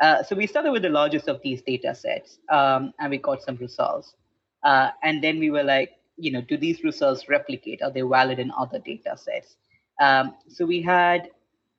Uh, 0.01 0.23
so 0.23 0.35
we 0.35 0.47
started 0.47 0.73
with 0.73 0.83
the 0.83 0.89
largest 0.89 1.29
of 1.29 1.41
these 1.43 1.61
data 1.63 1.95
sets 1.95 2.39
um, 2.51 2.93
and 2.99 3.11
we 3.11 3.19
got 3.19 3.43
some 3.43 3.57
results. 3.57 4.15
Uh, 4.63 4.91
and 5.03 5.23
then 5.23 5.39
we 5.39 5.51
were 5.51 5.63
like, 5.63 5.93
you 6.17 6.31
know, 6.31 6.41
do 6.41 6.57
these 6.57 6.83
results 6.85 7.29
replicate? 7.29 7.83
Are 7.83 7.91
they 7.91 8.03
valid 8.03 8.39
in 8.39 8.51
other 8.59 8.79
data 8.79 9.17
sets? 9.17 9.57
Um, 10.01 10.35
so 10.49 10.65
we 10.65 10.83
had 10.83 11.31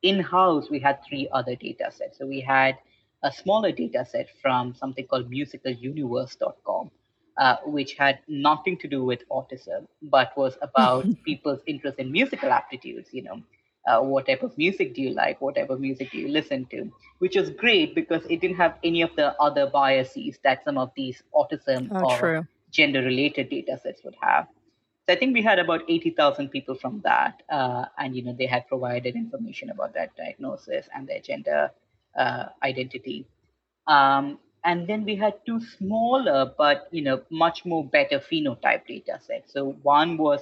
in 0.04 0.20
house, 0.20 0.70
we 0.70 0.80
had 0.80 1.00
three 1.08 1.28
other 1.32 1.56
data 1.56 1.92
sets. 1.92 2.18
So 2.18 2.26
we 2.26 2.42
had 2.42 2.78
a 3.24 3.32
smaller 3.32 3.72
data 3.72 4.06
set 4.06 4.30
from 4.42 4.74
something 4.74 5.06
called 5.06 5.30
musicaluniverse.com, 5.30 6.92
uh, 7.38 7.56
which 7.66 7.94
had 7.94 8.20
nothing 8.28 8.78
to 8.78 8.88
do 8.88 9.04
with 9.04 9.22
autism, 9.30 9.88
but 10.04 10.36
was 10.36 10.58
about 10.62 11.06
people's 11.26 11.62
interest 11.68 12.00
in 12.00 12.12
musical 12.12 12.52
aptitudes. 12.52 13.10
You 13.12 13.24
know, 13.24 13.42
uh, 13.88 14.00
what 14.00 14.28
type 14.28 14.44
of 14.44 14.58
music 14.58 14.94
do 14.94 15.02
you 15.02 15.12
like? 15.12 15.42
What 15.42 15.56
type 15.56 15.70
of 15.70 15.80
music 15.80 16.12
do 16.12 16.18
you 16.18 16.28
listen 16.28 16.66
to? 16.72 16.92
Which 17.20 17.36
was 17.36 17.50
great 17.50 17.96
because 17.96 18.24
it 18.30 18.42
didn't 18.42 18.58
have 18.58 18.78
any 18.84 19.02
of 19.02 19.16
the 19.16 19.40
other 19.42 19.68
biases 19.68 20.38
that 20.44 20.64
some 20.64 20.78
of 20.78 20.92
these 20.96 21.24
autism 21.34 21.90
oh, 21.92 22.06
or 22.06 22.48
gender-related 22.72 23.50
data 23.50 23.80
sets 23.82 24.04
would 24.04 24.16
have. 24.22 24.48
So 25.08 25.14
I 25.14 25.16
think 25.16 25.34
we 25.34 25.42
had 25.42 25.58
about 25.60 25.82
80,000 25.90 26.50
people 26.50 26.76
from 26.76 27.02
that, 27.04 27.42
uh, 27.50 27.86
and 27.98 28.16
you 28.16 28.24
know 28.24 28.34
they 28.38 28.46
had 28.46 28.68
provided 28.68 29.16
information 29.16 29.72
about 29.72 29.94
that 29.96 30.16
diagnosis 30.16 30.88
and 30.96 31.08
their 31.08 31.20
gender 31.20 31.72
uh, 32.16 32.46
identity. 32.64 33.26
Um, 33.88 34.38
and 34.64 34.88
then 34.88 35.04
we 35.04 35.16
had 35.16 35.34
two 35.46 35.60
smaller 35.60 36.54
but 36.58 36.88
you 36.92 37.02
know 37.02 37.22
much 37.30 37.66
more 37.66 37.84
better 37.84 38.20
phenotype 38.20 38.86
data 38.88 39.20
sets 39.20 39.54
so 39.54 39.72
one 39.84 40.18
was 40.18 40.42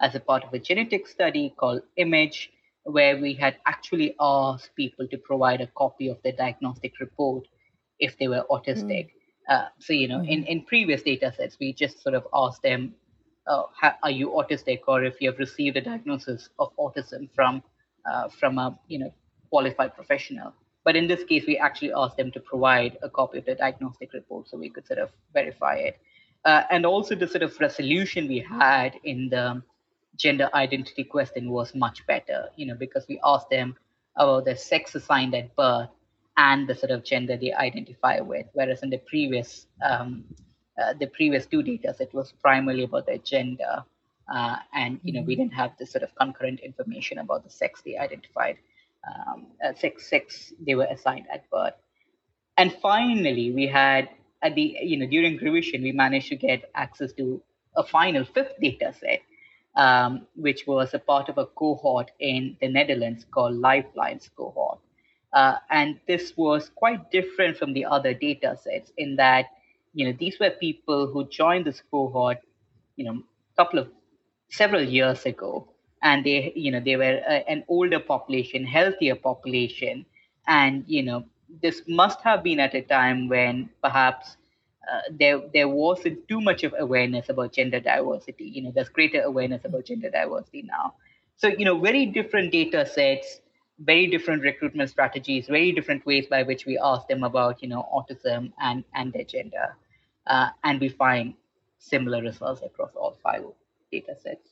as 0.00 0.14
a 0.14 0.20
part 0.20 0.44
of 0.44 0.54
a 0.54 0.58
genetic 0.58 1.06
study 1.06 1.52
called 1.56 1.82
image 1.96 2.50
where 2.90 3.16
we 3.20 3.34
had 3.34 3.56
actually 3.66 4.14
asked 4.20 4.70
people 4.76 5.06
to 5.08 5.18
provide 5.18 5.60
a 5.60 5.66
copy 5.76 6.08
of 6.08 6.18
their 6.22 6.32
diagnostic 6.32 6.98
report 7.00 7.46
if 7.98 8.16
they 8.18 8.28
were 8.28 8.44
autistic 8.50 9.06
mm. 9.06 9.10
uh, 9.48 9.66
so 9.78 9.92
you 9.92 10.08
know 10.08 10.20
mm. 10.20 10.28
in, 10.28 10.44
in 10.44 10.64
previous 10.64 11.02
data 11.02 11.32
sets 11.36 11.56
we 11.60 11.72
just 11.72 12.02
sort 12.02 12.14
of 12.14 12.26
asked 12.34 12.62
them 12.62 12.94
uh, 13.46 13.62
are 14.02 14.10
you 14.10 14.28
autistic 14.30 14.80
or 14.88 15.04
if 15.04 15.20
you 15.20 15.30
have 15.30 15.38
received 15.38 15.76
a 15.76 15.80
diagnosis 15.80 16.48
of 16.58 16.70
autism 16.76 17.28
from 17.34 17.62
uh, 18.10 18.28
from 18.28 18.58
a 18.58 18.78
you 18.88 18.98
know 18.98 19.12
qualified 19.50 19.94
professional 19.94 20.52
but 20.88 20.96
in 20.96 21.06
this 21.06 21.22
case, 21.24 21.44
we 21.46 21.58
actually 21.58 21.92
asked 21.92 22.16
them 22.16 22.32
to 22.32 22.40
provide 22.40 22.96
a 23.02 23.10
copy 23.10 23.36
of 23.36 23.44
the 23.44 23.54
diagnostic 23.54 24.14
report 24.14 24.48
so 24.48 24.56
we 24.56 24.70
could 24.70 24.86
sort 24.86 25.00
of 25.00 25.10
verify 25.34 25.74
it. 25.74 25.98
Uh, 26.46 26.62
and 26.70 26.86
also 26.86 27.14
the 27.14 27.28
sort 27.28 27.42
of 27.42 27.60
resolution 27.60 28.26
we 28.26 28.38
had 28.38 28.94
in 29.04 29.28
the 29.28 29.62
gender 30.18 30.50
identity 30.54 31.04
question 31.04 31.50
was 31.50 31.74
much 31.74 32.06
better, 32.06 32.48
you 32.56 32.66
know, 32.66 32.74
because 32.74 33.06
we 33.08 33.20
asked 33.24 33.50
them 33.50 33.76
about 34.16 34.44
their 34.44 34.56
sex 34.56 34.94
assigned 34.94 35.34
at 35.34 35.54
birth 35.56 35.88
and 36.36 36.68
the 36.68 36.74
sort 36.74 36.90
of 36.90 37.04
gender 37.04 37.36
they 37.36 37.52
identify 37.52 38.20
with, 38.20 38.46
whereas 38.52 38.82
in 38.82 38.90
the 38.90 38.98
previous 38.98 39.66
um, 39.82 40.24
uh, 40.80 40.92
the 41.00 41.06
previous 41.06 41.46
two 41.46 41.62
data 41.62 41.94
it 41.98 42.14
was 42.14 42.32
primarily 42.40 42.84
about 42.84 43.06
their 43.06 43.18
gender, 43.18 43.84
uh, 44.32 44.56
and 44.72 45.00
you 45.02 45.12
know 45.12 45.22
we 45.22 45.34
mm-hmm. 45.34 45.42
didn't 45.42 45.54
have 45.54 45.72
this 45.78 45.90
sort 45.90 46.04
of 46.04 46.14
concurrent 46.14 46.60
information 46.60 47.18
about 47.18 47.42
the 47.42 47.50
sex 47.50 47.82
they 47.84 47.96
identified 47.96 48.56
um, 49.06 49.46
uh, 49.64 49.72
six 49.74 50.08
six 50.08 50.52
they 50.64 50.74
were 50.74 50.86
assigned 50.90 51.26
at 51.32 51.48
birth. 51.50 51.74
And 52.56 52.72
finally, 52.82 53.50
we 53.52 53.66
had 53.66 54.08
at 54.42 54.54
the 54.54 54.76
you 54.82 54.96
know 54.96 55.06
during 55.06 55.36
revision 55.38 55.82
we 55.82 55.92
managed 55.92 56.28
to 56.28 56.36
get 56.36 56.70
access 56.74 57.12
to 57.14 57.42
a 57.76 57.84
final 57.84 58.24
fifth 58.24 58.54
data 58.60 58.92
set, 58.98 59.22
um, 59.78 60.26
which 60.36 60.66
was 60.66 60.94
a 60.94 60.98
part 61.00 61.30
of 61.30 61.38
a 61.38 61.46
cohort 61.46 62.10
in 62.20 62.56
the 62.60 62.68
Netherlands 62.68 63.26
called 63.30 63.56
Lifelines 63.56 64.30
cohort. 64.36 64.80
Uh, 65.32 65.56
and 65.70 65.98
this 66.08 66.34
was 66.36 66.70
quite 66.76 67.10
different 67.10 67.56
from 67.56 67.72
the 67.74 67.86
other 67.86 68.14
data 68.14 68.58
sets 68.62 68.92
in 68.98 69.16
that 69.16 69.46
you 69.94 70.06
know 70.06 70.12
these 70.18 70.38
were 70.40 70.50
people 70.50 71.06
who 71.06 71.26
joined 71.28 71.66
this 71.66 71.82
cohort 71.90 72.38
you 72.96 73.04
know 73.04 73.22
a 73.54 73.56
couple 73.56 73.78
of 73.78 73.88
several 74.50 74.82
years 74.82 75.26
ago 75.26 75.68
and 76.02 76.24
they 76.24 76.52
you 76.56 76.70
know 76.72 76.80
they 76.80 76.96
were 76.96 77.20
a, 77.28 77.48
an 77.50 77.64
older 77.68 78.00
population 78.00 78.64
healthier 78.64 79.14
population 79.16 80.06
and 80.46 80.84
you 80.86 81.02
know 81.02 81.24
this 81.62 81.82
must 81.88 82.20
have 82.22 82.42
been 82.42 82.60
at 82.60 82.74
a 82.74 82.82
time 82.82 83.28
when 83.28 83.68
perhaps 83.82 84.36
uh, 84.90 85.00
there 85.10 85.40
there 85.52 85.68
wasn't 85.68 86.26
too 86.28 86.40
much 86.40 86.64
of 86.64 86.74
awareness 86.78 87.28
about 87.28 87.52
gender 87.52 87.80
diversity. 87.80 88.44
You 88.44 88.62
know 88.62 88.72
there's 88.74 88.88
greater 88.88 89.22
awareness 89.22 89.64
about 89.64 89.86
gender 89.86 90.10
diversity 90.10 90.62
now. 90.62 90.94
So 91.36 91.48
you 91.48 91.64
know 91.64 91.78
very 91.78 92.06
different 92.06 92.52
data 92.52 92.86
sets 92.86 93.40
very 93.80 94.08
different 94.08 94.42
recruitment 94.42 94.90
strategies 94.90 95.46
very 95.46 95.70
different 95.70 96.04
ways 96.04 96.26
by 96.26 96.42
which 96.42 96.66
we 96.66 96.76
ask 96.82 97.06
them 97.06 97.22
about 97.22 97.62
you 97.62 97.68
know 97.68 97.88
autism 97.94 98.52
and 98.60 98.84
and 98.94 99.12
their 99.12 99.24
gender. 99.24 99.76
Uh, 100.26 100.50
and 100.64 100.80
we 100.80 100.88
find 100.88 101.34
similar 101.78 102.22
results 102.22 102.62
across 102.62 102.94
all 102.94 103.16
five 103.22 103.44
data 103.90 104.14
sets 104.22 104.50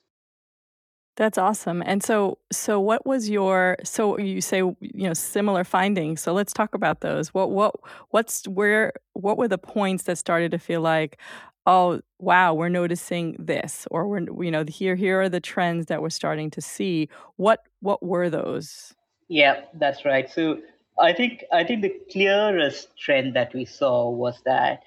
that's 1.17 1.39
awesome. 1.39 1.83
And 1.85 2.03
so 2.03 2.39
so 2.53 2.79
what 2.79 3.07
was 3.07 3.29
your 3.29 3.77
so 3.83 4.19
you 4.19 4.41
say 4.41 4.59
you 4.59 4.77
know 4.81 5.15
similar 5.15 5.65
findings. 5.65 6.21
So 6.21 6.33
let's 6.33 6.53
talk 6.53 6.75
about 6.75 7.01
those. 7.01 7.35
What 7.35 7.51
what 7.51 7.75
what's 8.11 8.47
where 8.47 8.93
what 9.15 9.39
were 9.39 9.49
the 9.49 9.59
points 9.59 10.05
that 10.05 10.19
started 10.19 10.51
to 10.53 10.59
feel 10.59 10.83
like 10.83 11.19
oh 11.67 12.01
wow, 12.19 12.55
we're 12.55 12.69
noticing 12.69 13.35
this 13.39 13.87
or 13.91 14.07
we're 14.07 14.43
you 14.43 14.51
know 14.51 14.65
here 14.69 14.95
here 14.95 15.23
are 15.23 15.29
the 15.29 15.41
trends 15.41 15.87
that 15.87 16.03
we're 16.03 16.11
starting 16.11 16.51
to 16.51 16.61
see. 16.61 17.09
What 17.37 17.61
what 17.81 18.03
were 18.03 18.29
those? 18.31 18.95
Yeah, 19.29 19.63
that's 19.75 20.05
right. 20.05 20.31
So 20.31 20.61
I 20.99 21.15
think 21.15 21.45
I 21.53 21.65
think 21.65 21.83
the 21.83 21.95
clearest 22.13 22.97
trend 22.99 23.35
that 23.37 23.55
we 23.55 23.65
saw 23.65 24.11
was 24.11 24.41
that 24.45 24.83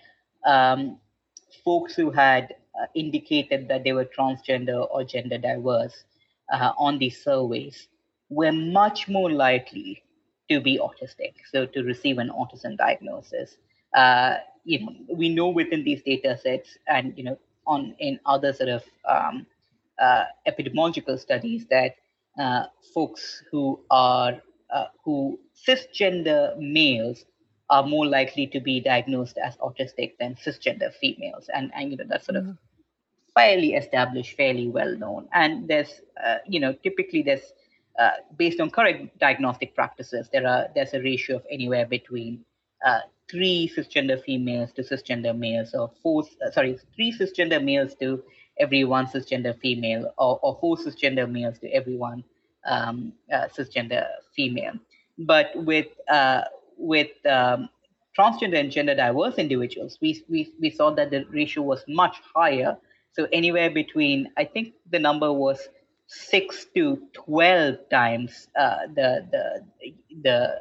um, 0.46 1.00
folks 1.66 1.96
who 1.96 2.12
had 2.12 2.56
uh, 2.80 2.86
indicated 2.96 3.68
that 3.68 3.84
they 3.84 3.94
were 3.94 4.06
transgender 4.06 4.88
or 4.90 5.04
gender 5.04 5.38
diverse 5.38 6.04
uh, 6.52 6.72
on 6.78 6.98
these 7.00 7.22
surveys 7.24 7.88
were 8.30 8.52
much 8.52 9.08
more 9.08 9.32
likely 9.32 10.04
to 10.50 10.60
be 10.60 10.80
autistic, 10.80 11.34
so 11.52 11.66
to 11.66 11.84
receive 11.84 12.18
an 12.18 12.30
autism 12.30 12.78
diagnosis. 12.78 13.58
Uh, 13.96 14.38
you 14.66 14.80
know, 14.80 14.94
we 15.14 15.30
know 15.30 15.50
within 15.50 15.84
these 15.84 16.02
data 16.04 16.38
sets 16.38 16.78
and 16.88 17.18
you 17.18 17.24
know 17.24 17.38
on 17.66 17.96
in 18.00 18.20
other 18.26 18.54
sort 18.54 18.70
of 18.70 18.84
um, 19.08 19.46
uh, 20.00 20.26
epidemiological 20.48 21.20
studies 21.20 21.66
that 21.70 21.96
uh, 22.40 22.66
folks 22.94 23.44
who 23.52 23.80
are 23.92 24.42
uh, 24.74 24.86
who 25.04 25.40
cisgender 25.68 26.58
males 26.58 27.26
are 27.70 27.84
more 27.84 28.08
likely 28.08 28.48
to 28.48 28.60
be 28.60 28.80
diagnosed 28.80 29.38
as 29.38 29.56
autistic 29.58 30.14
than 30.20 30.36
cisgender 30.36 30.94
females, 30.96 31.50
and 31.54 31.72
and 31.76 31.92
you 31.92 31.98
know 31.98 32.06
that's 32.08 32.26
sort 32.26 32.38
mm-hmm. 32.38 32.52
of 32.52 32.58
fairly 33.36 33.74
established, 33.74 34.36
fairly 34.36 34.68
well 34.68 34.96
known. 34.98 35.28
And 35.34 35.68
there's 35.68 36.02
uh, 36.24 36.38
you 36.48 36.60
know 36.60 36.74
typically 36.84 37.22
there's 37.22 37.54
uh, 38.00 38.12
based 38.38 38.60
on 38.60 38.70
current 38.70 39.18
diagnostic 39.20 39.76
practices, 39.76 40.30
there 40.32 40.48
are 40.48 40.68
there's 40.76 40.94
a 40.94 41.02
ratio 41.02 41.38
of 41.38 41.46
anywhere 41.52 41.86
between 41.86 42.44
uh, 42.86 43.02
three 43.30 43.72
cisgender 43.76 44.22
females 44.24 44.72
to 44.74 44.84
cisgender 44.84 45.38
males, 45.38 45.74
or 45.74 45.92
four 46.02 46.24
uh, 46.46 46.52
sorry 46.52 46.78
three 46.96 47.12
cisgender 47.12 47.64
males 47.64 47.96
to 47.96 48.24
every 48.60 48.84
one 48.84 49.06
cisgender 49.06 49.58
female, 49.60 50.14
or, 50.18 50.40
or 50.42 50.58
four 50.60 50.78
cisgender 50.78 51.30
males 51.30 51.60
to 51.60 51.68
every 51.70 51.96
one 51.96 52.24
um, 52.66 53.14
uh, 53.34 53.48
cisgender 53.48 54.06
female. 54.36 54.74
But 55.18 55.52
with 55.56 55.88
uh, 56.10 56.44
with 56.78 57.12
um, 57.26 57.70
transgender 58.18 58.60
and 58.60 58.72
gender 58.72 58.96
diverse 58.96 59.36
individuals, 59.36 59.98
we, 60.02 60.24
we, 60.30 60.54
we 60.60 60.70
saw 60.70 60.92
that 60.92 61.12
the 61.12 61.26
ratio 61.32 61.64
was 61.64 61.84
much 61.88 62.18
higher. 62.36 62.78
So 63.14 63.28
anywhere 63.34 63.70
between, 63.70 64.30
I 64.38 64.46
think 64.46 64.74
the 64.92 65.00
number 65.00 65.32
was 65.34 65.68
six 66.08 66.66
to 66.76 67.02
twelve 67.14 67.78
times 67.90 68.48
uh, 68.58 68.88
the, 68.94 69.26
the 69.32 69.64
the 70.24 70.60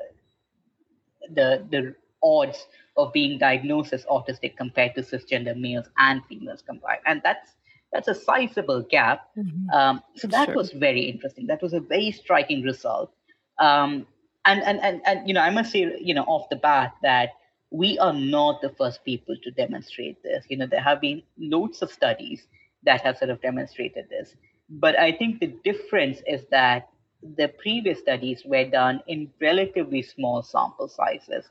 the 1.35 1.67
the 1.71 1.95
odds 2.23 2.67
of 2.97 3.13
being 3.13 3.39
diagnosed 3.39 3.93
as 3.93 4.05
autistic 4.07 4.57
compared 4.57 4.95
to 4.97 5.03
cisgender 5.03 5.57
males 5.57 5.87
and 5.99 6.23
females 6.27 6.63
combined, 6.63 7.01
and 7.07 7.21
that's 7.23 7.55
that's 7.93 8.09
a 8.09 8.15
sizable 8.15 8.83
gap. 8.83 9.29
Mm-hmm. 9.37 9.71
Um, 9.71 10.03
so 10.17 10.29
that 10.29 10.47
sure. 10.47 10.55
was 10.55 10.73
very 10.73 11.03
interesting. 11.03 11.47
That 11.47 11.63
was 11.63 11.73
a 11.73 11.81
very 11.81 12.11
striking 12.11 12.63
result. 12.63 13.13
Um, 13.59 14.07
and, 14.45 14.63
and, 14.63 14.81
and, 14.81 15.01
and, 15.07 15.29
you 15.29 15.35
know, 15.35 15.41
I 15.41 15.51
must 15.51 15.73
say, 15.73 15.97
you 16.01 16.15
know, 16.15 16.23
off 16.25 16.49
the 16.49 16.57
bat 16.57 16.93
that 17.03 17.31
we 17.71 17.99
are 17.99 18.13
not 18.13 18.61
the 18.63 18.71
first 18.71 19.05
people 19.05 19.37
to 19.43 19.51
demonstrate 19.51 20.23
this. 20.23 20.45
You 20.49 20.57
know, 20.57 20.67
there 20.67 20.81
have 20.81 21.01
been 21.01 21.23
loads 21.39 21.83
of 21.83 21.91
studies 21.91 22.47
that 22.85 23.03
have 23.03 23.19
sort 23.19 23.31
of 23.31 23.41
demonstrated 23.43 24.09
this. 24.09 24.35
But 24.71 24.99
I 24.99 25.13
think 25.13 25.41
the 25.41 25.55
difference 25.65 26.23
is 26.27 26.45
that 26.51 26.89
the 27.37 27.49
previous 27.49 27.99
studies 27.99 28.43
were 28.45 28.65
done 28.65 29.03
in 29.07 29.31
relatively 29.41 30.03
small 30.03 30.43
sample 30.43 30.89
sizes 30.89 31.47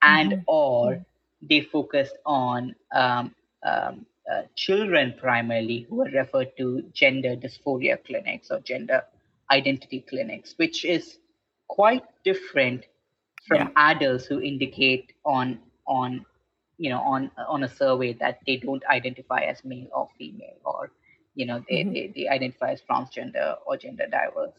and 0.00 0.32
mm-hmm. 0.32 0.42
or 0.46 1.04
they 1.42 1.60
focused 1.60 2.16
on 2.24 2.74
um, 2.94 3.34
um, 3.64 4.06
uh, 4.30 4.42
children 4.54 5.14
primarily 5.18 5.86
who 5.88 6.02
are 6.02 6.10
referred 6.10 6.56
to 6.56 6.82
gender 6.92 7.36
dysphoria 7.36 8.02
clinics 8.04 8.50
or 8.50 8.60
gender 8.60 9.02
identity 9.50 10.04
clinics, 10.08 10.54
which 10.56 10.84
is 10.84 11.18
quite 11.68 12.04
different 12.24 12.86
from 13.46 13.58
yeah. 13.58 13.68
adults 13.76 14.26
who 14.26 14.40
indicate 14.40 15.12
on 15.24 15.58
on 15.86 16.24
you 16.78 16.90
know 16.90 17.00
on 17.00 17.30
on 17.48 17.64
a 17.64 17.68
survey 17.68 18.12
that 18.14 18.38
they 18.46 18.56
don't 18.56 18.84
identify 18.86 19.40
as 19.40 19.64
male 19.64 19.88
or 19.94 20.08
female 20.18 20.56
or 20.64 20.90
you 21.34 21.46
know 21.46 21.62
they, 21.68 21.76
mm-hmm. 21.76 21.92
they, 21.92 22.12
they 22.14 22.28
identify 22.28 22.70
as 22.72 22.82
transgender 22.82 23.56
or 23.66 23.76
gender 23.76 24.06
diverse 24.10 24.52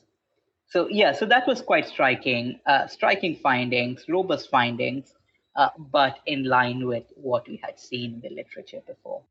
so 0.68 0.88
yeah 0.90 1.12
so 1.12 1.26
that 1.26 1.48
was 1.48 1.62
quite 1.62 1.88
striking 1.88 2.60
uh, 2.66 2.88
striking 2.88 3.36
findings 3.36 4.06
robust 4.08 4.50
findings 4.50 5.14
uh, 5.56 5.70
but 5.92 6.20
in 6.26 6.44
line 6.44 6.86
with 6.86 7.06
what 7.16 7.48
we 7.48 7.60
had 7.64 7.80
seen 7.80 8.16
in 8.16 8.22
the 8.22 8.30
literature 8.30 8.82
before 8.88 9.22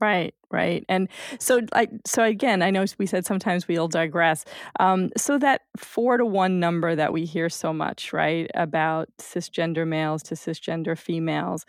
Right, 0.00 0.34
right. 0.50 0.84
And 0.90 1.08
so 1.38 1.62
I 1.72 1.88
so 2.06 2.22
again, 2.22 2.60
I 2.62 2.70
know 2.70 2.84
we 2.98 3.06
said 3.06 3.24
sometimes 3.24 3.66
we'll 3.66 3.88
digress. 3.88 4.44
Um, 4.78 5.10
so 5.16 5.38
that 5.38 5.62
four 5.78 6.18
to 6.18 6.26
one 6.26 6.60
number 6.60 6.94
that 6.94 7.14
we 7.14 7.24
hear 7.24 7.48
so 7.48 7.72
much, 7.72 8.12
right, 8.12 8.50
about 8.54 9.08
cisgender 9.18 9.86
males 9.88 10.22
to 10.24 10.34
cisgender 10.34 10.98
females, 10.98 11.64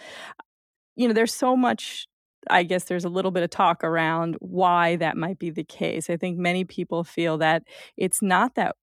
you 0.95 1.07
know, 1.07 1.13
there's 1.13 1.33
so 1.33 1.55
much 1.55 2.07
I 2.49 2.63
guess 2.63 2.85
there's 2.85 3.03
a 3.05 3.09
little 3.09 3.31
bit 3.31 3.43
of 3.43 3.49
talk 3.49 3.83
around 3.83 4.37
why 4.39 4.95
that 4.97 5.17
might 5.17 5.37
be 5.39 5.49
the 5.49 5.63
case. 5.65 6.09
I 6.09 6.15
think 6.17 6.37
many 6.37 6.63
people 6.63 7.03
feel 7.03 7.37
that 7.39 7.63
it's 7.97 8.21
not 8.21 8.55
that 8.55 8.75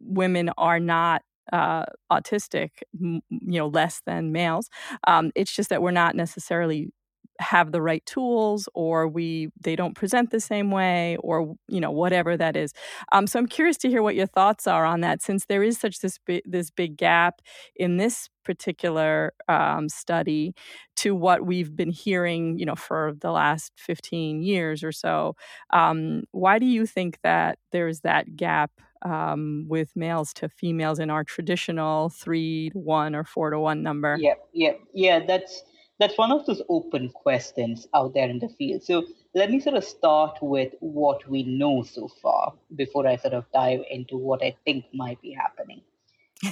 women 0.00 0.50
are 0.58 0.80
not 0.80 1.22
uh, 1.52 1.84
autistic, 2.12 2.70
you 3.00 3.20
know, 3.30 3.68
less 3.68 4.02
than 4.06 4.32
males. 4.32 4.68
Um, 5.06 5.30
it's 5.36 5.54
just 5.54 5.70
that 5.70 5.82
we're 5.82 5.90
not 5.92 6.16
necessarily 6.16 6.90
have 7.38 7.72
the 7.72 7.82
right 7.82 8.04
tools 8.06 8.68
or 8.74 9.08
we 9.08 9.48
they 9.60 9.74
don't 9.76 9.94
present 9.94 10.30
the 10.30 10.40
same 10.40 10.70
way 10.70 11.16
or 11.20 11.54
you 11.68 11.80
know 11.80 11.90
whatever 11.90 12.36
that 12.36 12.56
is. 12.56 12.72
Um, 13.12 13.26
so 13.26 13.38
i'm 13.38 13.46
curious 13.46 13.76
to 13.78 13.88
hear 13.88 14.02
what 14.02 14.14
your 14.14 14.26
thoughts 14.26 14.66
are 14.66 14.84
on 14.84 15.00
that 15.00 15.22
since 15.22 15.46
there 15.46 15.62
is 15.62 15.78
such 15.78 16.00
this 16.00 16.18
big, 16.18 16.42
this 16.44 16.70
big 16.70 16.96
gap 16.96 17.40
in 17.76 17.96
this 17.96 18.28
particular 18.44 19.32
um, 19.48 19.88
study 19.88 20.54
to 20.96 21.14
what 21.14 21.44
we've 21.46 21.74
been 21.74 21.90
hearing 21.90 22.58
you 22.58 22.66
know 22.66 22.76
for 22.76 23.14
the 23.20 23.30
last 23.30 23.72
15 23.76 24.42
years 24.42 24.84
or 24.84 24.92
so. 24.92 25.34
Um, 25.70 26.24
why 26.30 26.58
do 26.58 26.66
you 26.66 26.86
think 26.86 27.18
that 27.22 27.58
there's 27.72 28.00
that 28.00 28.36
gap 28.36 28.70
um, 29.02 29.66
with 29.68 29.94
males 29.96 30.32
to 30.34 30.48
females 30.48 30.98
in 30.98 31.10
our 31.10 31.24
traditional 31.24 32.08
three 32.08 32.70
to 32.70 32.78
one 32.78 33.14
or 33.14 33.24
four 33.24 33.50
to 33.50 33.58
one 33.58 33.82
number? 33.82 34.16
Yeah 34.20 34.34
yeah 34.52 34.72
yeah 34.92 35.20
that's 35.26 35.62
that's 35.98 36.18
one 36.18 36.32
of 36.32 36.44
those 36.46 36.62
open 36.68 37.08
questions 37.10 37.86
out 37.94 38.14
there 38.14 38.28
in 38.28 38.38
the 38.38 38.48
field. 38.48 38.82
So 38.82 39.04
let 39.34 39.50
me 39.50 39.60
sort 39.60 39.76
of 39.76 39.84
start 39.84 40.38
with 40.42 40.72
what 40.80 41.28
we 41.28 41.44
know 41.44 41.82
so 41.82 42.08
far 42.20 42.52
before 42.74 43.06
I 43.06 43.16
sort 43.16 43.34
of 43.34 43.44
dive 43.52 43.82
into 43.90 44.16
what 44.16 44.42
I 44.42 44.56
think 44.64 44.86
might 44.92 45.20
be 45.22 45.32
happening. 45.32 45.82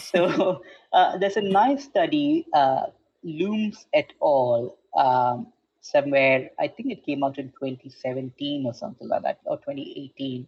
so 0.01 0.63
uh, 0.93 1.19
there's 1.19 1.37
a 1.37 1.43
nice 1.43 1.85
study, 1.85 2.47
uh, 2.55 2.87
Loomes 3.25 3.87
et 3.93 4.13
al. 4.23 4.77
Um, 4.97 5.53
somewhere, 5.83 6.51
I 6.61 6.69
think 6.69 6.93
it 6.93 7.05
came 7.05 7.25
out 7.25 7.39
in 7.39 7.49
2017 7.49 8.65
or 8.67 8.73
something 8.73 9.09
like 9.09 9.23
that, 9.23 9.41
or 9.45 9.57
2018, 9.57 10.47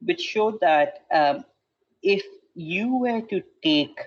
which 0.00 0.20
showed 0.20 0.58
that 0.60 1.04
um, 1.12 1.44
if 2.02 2.24
you 2.54 2.96
were 2.96 3.20
to 3.20 3.42
take 3.62 4.00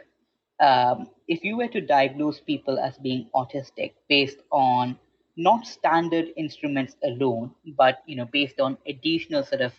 um, 0.63 1.09
if 1.27 1.43
you 1.43 1.57
were 1.57 1.67
to 1.67 1.81
diagnose 1.81 2.39
people 2.39 2.79
as 2.79 2.97
being 2.97 3.29
autistic 3.35 3.91
based 4.07 4.39
on 4.51 4.97
not 5.35 5.67
standard 5.67 6.27
instruments 6.37 6.95
alone, 7.03 7.51
but 7.77 8.01
you 8.05 8.15
know, 8.15 8.27
based 8.31 8.59
on 8.59 8.77
additional 8.87 9.43
sort 9.43 9.61
of 9.61 9.73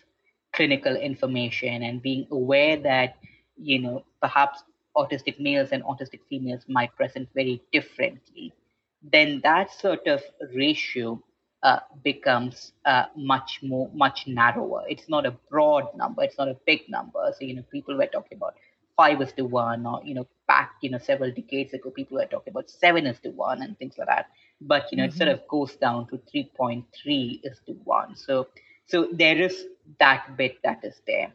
clinical 0.53 0.95
information 0.95 1.83
and 1.83 2.01
being 2.01 2.27
aware 2.31 2.77
that 2.77 3.15
you 3.57 3.79
know 3.79 4.05
perhaps 4.21 4.63
autistic 4.95 5.39
males 5.39 5.69
and 5.71 5.83
autistic 5.83 6.19
females 6.29 6.61
might 6.67 6.95
present 6.95 7.27
very 7.33 7.61
differently, 7.73 8.53
then 9.01 9.41
that 9.43 9.71
sort 9.73 10.05
of 10.07 10.21
ratio 10.53 11.19
uh, 11.63 11.79
becomes 12.03 12.73
uh, 12.85 13.05
much 13.15 13.59
more 13.63 13.89
much 13.93 14.27
narrower. 14.27 14.83
It's 14.87 15.09
not 15.09 15.25
a 15.25 15.31
broad 15.49 15.85
number. 15.95 16.21
It's 16.21 16.37
not 16.37 16.47
a 16.47 16.57
big 16.67 16.81
number. 16.89 17.33
So 17.39 17.43
you 17.43 17.55
know, 17.55 17.63
people 17.71 17.97
were 17.97 18.05
talking 18.05 18.37
about 18.37 18.53
five 18.97 19.21
is 19.21 19.31
to 19.33 19.43
one, 19.45 19.85
or 19.85 20.01
you 20.03 20.15
know, 20.15 20.27
back 20.47 20.73
you 20.81 20.89
know 20.89 20.97
several 20.97 21.31
decades 21.31 21.73
ago, 21.73 21.89
people 21.89 22.17
were 22.17 22.25
talking 22.25 22.51
about 22.51 22.69
seven 22.69 23.05
is 23.05 23.19
to 23.19 23.29
one 23.29 23.61
and 23.61 23.77
things 23.77 23.97
like 23.97 24.07
that. 24.07 24.27
But 24.61 24.91
you 24.91 24.97
know, 24.97 25.03
mm-hmm. 25.03 25.15
it 25.15 25.17
sort 25.17 25.29
of 25.29 25.47
goes 25.47 25.75
down 25.75 26.07
to 26.07 26.19
three 26.31 26.51
point 26.55 26.85
three 27.01 27.41
is 27.43 27.59
to 27.65 27.73
one. 27.83 28.15
So 28.15 28.47
so 28.87 29.07
there 29.11 29.39
is 29.41 29.65
that 29.99 30.37
bit 30.37 30.57
that 30.63 30.83
is 30.83 31.01
there. 31.07 31.33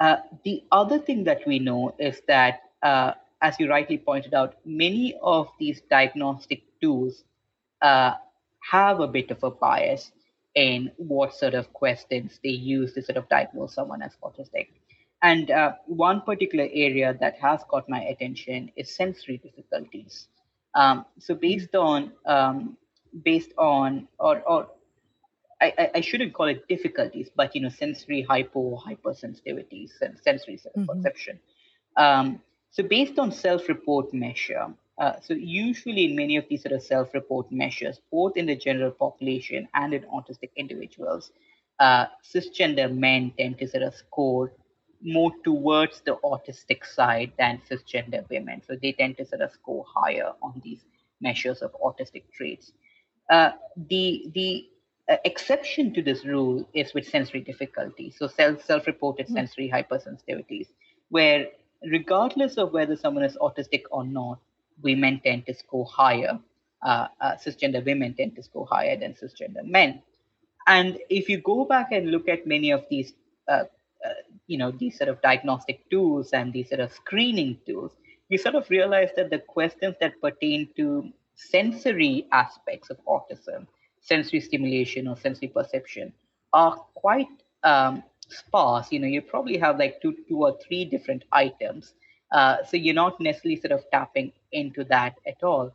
Uh, 0.00 0.16
the 0.44 0.62
other 0.70 0.98
thing 0.98 1.24
that 1.24 1.46
we 1.46 1.58
know 1.58 1.94
is 1.98 2.22
that, 2.28 2.60
uh, 2.82 3.12
as 3.42 3.58
you 3.58 3.68
rightly 3.68 3.98
pointed 3.98 4.32
out, 4.32 4.54
many 4.64 5.18
of 5.22 5.48
these 5.58 5.80
diagnostic 5.90 6.62
tools 6.80 7.24
uh, 7.82 8.12
have 8.60 9.00
a 9.00 9.08
bit 9.08 9.30
of 9.30 9.42
a 9.42 9.50
bias 9.50 10.12
in 10.54 10.90
what 10.96 11.34
sort 11.34 11.54
of 11.54 11.72
questions 11.72 12.38
they 12.42 12.50
use 12.50 12.92
to 12.94 13.02
sort 13.02 13.16
of 13.16 13.28
diagnose 13.28 13.74
someone 13.74 14.02
as 14.02 14.12
autistic. 14.22 14.68
And 15.22 15.50
uh, 15.50 15.72
one 15.86 16.20
particular 16.22 16.68
area 16.72 17.16
that 17.20 17.38
has 17.38 17.62
caught 17.68 17.88
my 17.88 18.02
attention 18.02 18.70
is 18.76 18.94
sensory 18.94 19.38
difficulties. 19.38 20.28
Um, 20.74 21.06
so 21.18 21.34
based 21.34 21.74
on 21.74 22.12
um, 22.24 22.76
based 23.24 23.52
on 23.58 24.06
or 24.18 24.40
or 24.42 24.68
I, 25.60 25.90
I 25.96 26.00
shouldn't 26.00 26.34
call 26.34 26.46
it 26.46 26.68
difficulties, 26.68 27.30
but 27.34 27.54
you 27.54 27.62
know 27.62 27.68
sensory 27.68 28.22
hypo 28.22 28.76
hypersensitivities 28.76 29.90
and 30.00 30.16
sensory 30.18 30.56
mm-hmm. 30.56 30.84
perception. 30.84 31.40
Um, 31.96 32.40
so 32.70 32.84
based 32.84 33.18
on 33.18 33.32
self-report 33.32 34.14
measure, 34.14 34.68
uh, 34.98 35.14
so 35.20 35.34
usually 35.34 36.04
in 36.04 36.14
many 36.14 36.36
of 36.36 36.44
these 36.48 36.62
sort 36.62 36.72
of 36.72 36.82
self-report 36.82 37.50
measures, 37.50 38.00
both 38.12 38.36
in 38.36 38.46
the 38.46 38.54
general 38.54 38.92
population 38.92 39.66
and 39.74 39.94
in 39.94 40.02
autistic 40.02 40.50
individuals, 40.54 41.32
uh, 41.80 42.06
cisgender 42.22 42.92
men 42.94 43.32
tend 43.36 43.58
to 43.58 43.66
sort 43.66 43.82
of 43.82 43.94
score 43.94 44.52
more 45.02 45.32
towards 45.44 46.00
the 46.02 46.16
autistic 46.24 46.84
side 46.84 47.32
than 47.38 47.60
cisgender 47.70 48.28
women. 48.30 48.62
So 48.66 48.76
they 48.80 48.92
tend 48.92 49.16
to 49.18 49.24
sort 49.24 49.42
of 49.42 49.52
score 49.52 49.84
higher 49.86 50.32
on 50.42 50.60
these 50.64 50.80
measures 51.20 51.62
of 51.62 51.72
autistic 51.80 52.24
traits. 52.32 52.72
Uh, 53.30 53.50
the 53.88 54.30
the 54.34 54.68
uh, 55.08 55.16
exception 55.24 55.92
to 55.94 56.02
this 56.02 56.24
rule 56.24 56.68
is 56.74 56.94
with 56.94 57.08
sensory 57.08 57.40
difficulties, 57.40 58.16
So 58.18 58.26
self 58.26 58.64
self-reported 58.64 59.26
mm-hmm. 59.26 59.34
sensory 59.34 59.70
hypersensitivities, 59.70 60.68
where 61.08 61.46
regardless 61.82 62.58
of 62.58 62.72
whether 62.72 62.96
someone 62.96 63.24
is 63.24 63.36
autistic 63.40 63.82
or 63.90 64.04
not, 64.04 64.38
women 64.82 65.20
tend 65.24 65.46
to 65.46 65.54
score 65.54 65.86
higher. 65.86 66.38
Uh, 66.80 67.08
uh, 67.20 67.32
cisgender 67.34 67.84
women 67.84 68.14
tend 68.14 68.36
to 68.36 68.42
score 68.42 68.66
higher 68.70 68.96
than 68.96 69.12
cisgender 69.12 69.64
men. 69.64 70.00
And 70.68 70.98
if 71.10 71.28
you 71.28 71.40
go 71.40 71.64
back 71.64 71.90
and 71.90 72.10
look 72.10 72.28
at 72.28 72.46
many 72.46 72.70
of 72.70 72.84
these, 72.88 73.14
uh, 73.48 73.64
you 74.48 74.58
know, 74.58 74.72
these 74.72 74.98
sort 74.98 75.08
of 75.08 75.22
diagnostic 75.22 75.88
tools 75.90 76.32
and 76.32 76.52
these 76.52 76.68
sort 76.68 76.80
of 76.80 76.92
screening 76.92 77.58
tools, 77.66 77.92
you 78.28 78.38
sort 78.38 78.56
of 78.56 78.68
realize 78.70 79.10
that 79.14 79.30
the 79.30 79.38
questions 79.38 79.94
that 80.00 80.20
pertain 80.20 80.68
to 80.76 81.12
sensory 81.36 82.26
aspects 82.32 82.90
of 82.90 82.98
autism, 83.06 83.66
sensory 84.00 84.40
stimulation 84.40 85.06
or 85.06 85.16
sensory 85.16 85.48
perception, 85.48 86.12
are 86.52 86.76
quite 86.94 87.28
um, 87.62 88.02
sparse. 88.28 88.90
You 88.90 89.00
know, 89.00 89.06
you 89.06 89.22
probably 89.22 89.58
have 89.58 89.78
like 89.78 90.00
two, 90.02 90.16
two 90.28 90.42
or 90.44 90.58
three 90.66 90.84
different 90.84 91.24
items. 91.30 91.94
Uh, 92.32 92.56
so 92.68 92.76
you're 92.76 92.94
not 92.94 93.20
necessarily 93.20 93.60
sort 93.60 93.72
of 93.72 93.84
tapping 93.90 94.32
into 94.52 94.84
that 94.84 95.14
at 95.26 95.42
all. 95.42 95.72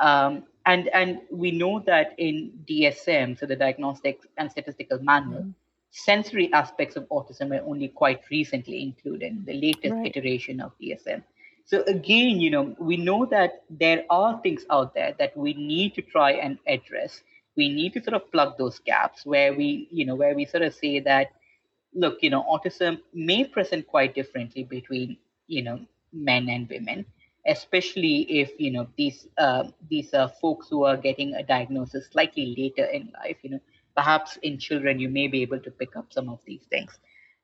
Um, 0.00 0.44
and 0.66 0.88
and 0.88 1.20
we 1.30 1.52
know 1.52 1.80
that 1.86 2.14
in 2.18 2.52
DSM, 2.68 3.38
so 3.38 3.46
the 3.46 3.56
Diagnostic 3.56 4.20
and 4.36 4.50
Statistical 4.50 4.98
Manual, 5.00 5.42
mm-hmm. 5.42 5.50
Sensory 5.96 6.52
aspects 6.52 6.94
of 6.96 7.08
autism 7.08 7.58
are 7.58 7.64
only 7.64 7.88
quite 7.88 8.20
recently 8.30 8.82
included 8.82 9.32
in 9.32 9.44
the 9.46 9.54
latest 9.54 9.94
right. 9.94 10.14
iteration 10.14 10.60
of 10.60 10.72
DSM. 10.78 11.22
So 11.64 11.82
again, 11.84 12.38
you 12.38 12.50
know, 12.50 12.76
we 12.78 12.98
know 12.98 13.24
that 13.26 13.62
there 13.70 14.04
are 14.10 14.38
things 14.42 14.66
out 14.70 14.94
there 14.94 15.14
that 15.18 15.36
we 15.36 15.54
need 15.54 15.94
to 15.94 16.02
try 16.02 16.32
and 16.32 16.58
address. 16.66 17.22
We 17.56 17.70
need 17.70 17.94
to 17.94 18.02
sort 18.02 18.14
of 18.14 18.30
plug 18.30 18.58
those 18.58 18.78
gaps 18.78 19.24
where 19.24 19.54
we, 19.54 19.88
you 19.90 20.04
know, 20.04 20.14
where 20.14 20.34
we 20.34 20.44
sort 20.44 20.62
of 20.62 20.74
say 20.74 21.00
that, 21.00 21.28
look, 21.94 22.18
you 22.20 22.28
know, 22.28 22.44
autism 22.44 23.00
may 23.14 23.44
present 23.44 23.86
quite 23.86 24.14
differently 24.14 24.64
between, 24.64 25.16
you 25.46 25.62
know, 25.62 25.80
men 26.12 26.48
and 26.48 26.68
women 26.68 27.06
especially 27.48 28.22
if 28.40 28.50
you 28.58 28.70
know 28.72 28.88
these 28.96 29.28
uh, 29.38 29.64
these 29.88 30.12
are 30.14 30.28
folks 30.28 30.68
who 30.68 30.84
are 30.84 30.96
getting 30.96 31.34
a 31.34 31.42
diagnosis 31.42 32.08
slightly 32.10 32.54
later 32.58 32.84
in 32.84 33.12
life 33.22 33.36
you 33.42 33.50
know 33.50 33.60
perhaps 33.96 34.36
in 34.42 34.58
children 34.58 34.98
you 34.98 35.08
may 35.08 35.26
be 35.26 35.42
able 35.42 35.58
to 35.58 35.70
pick 35.70 35.96
up 35.96 36.12
some 36.12 36.28
of 36.28 36.38
these 36.46 36.62
things 36.70 36.98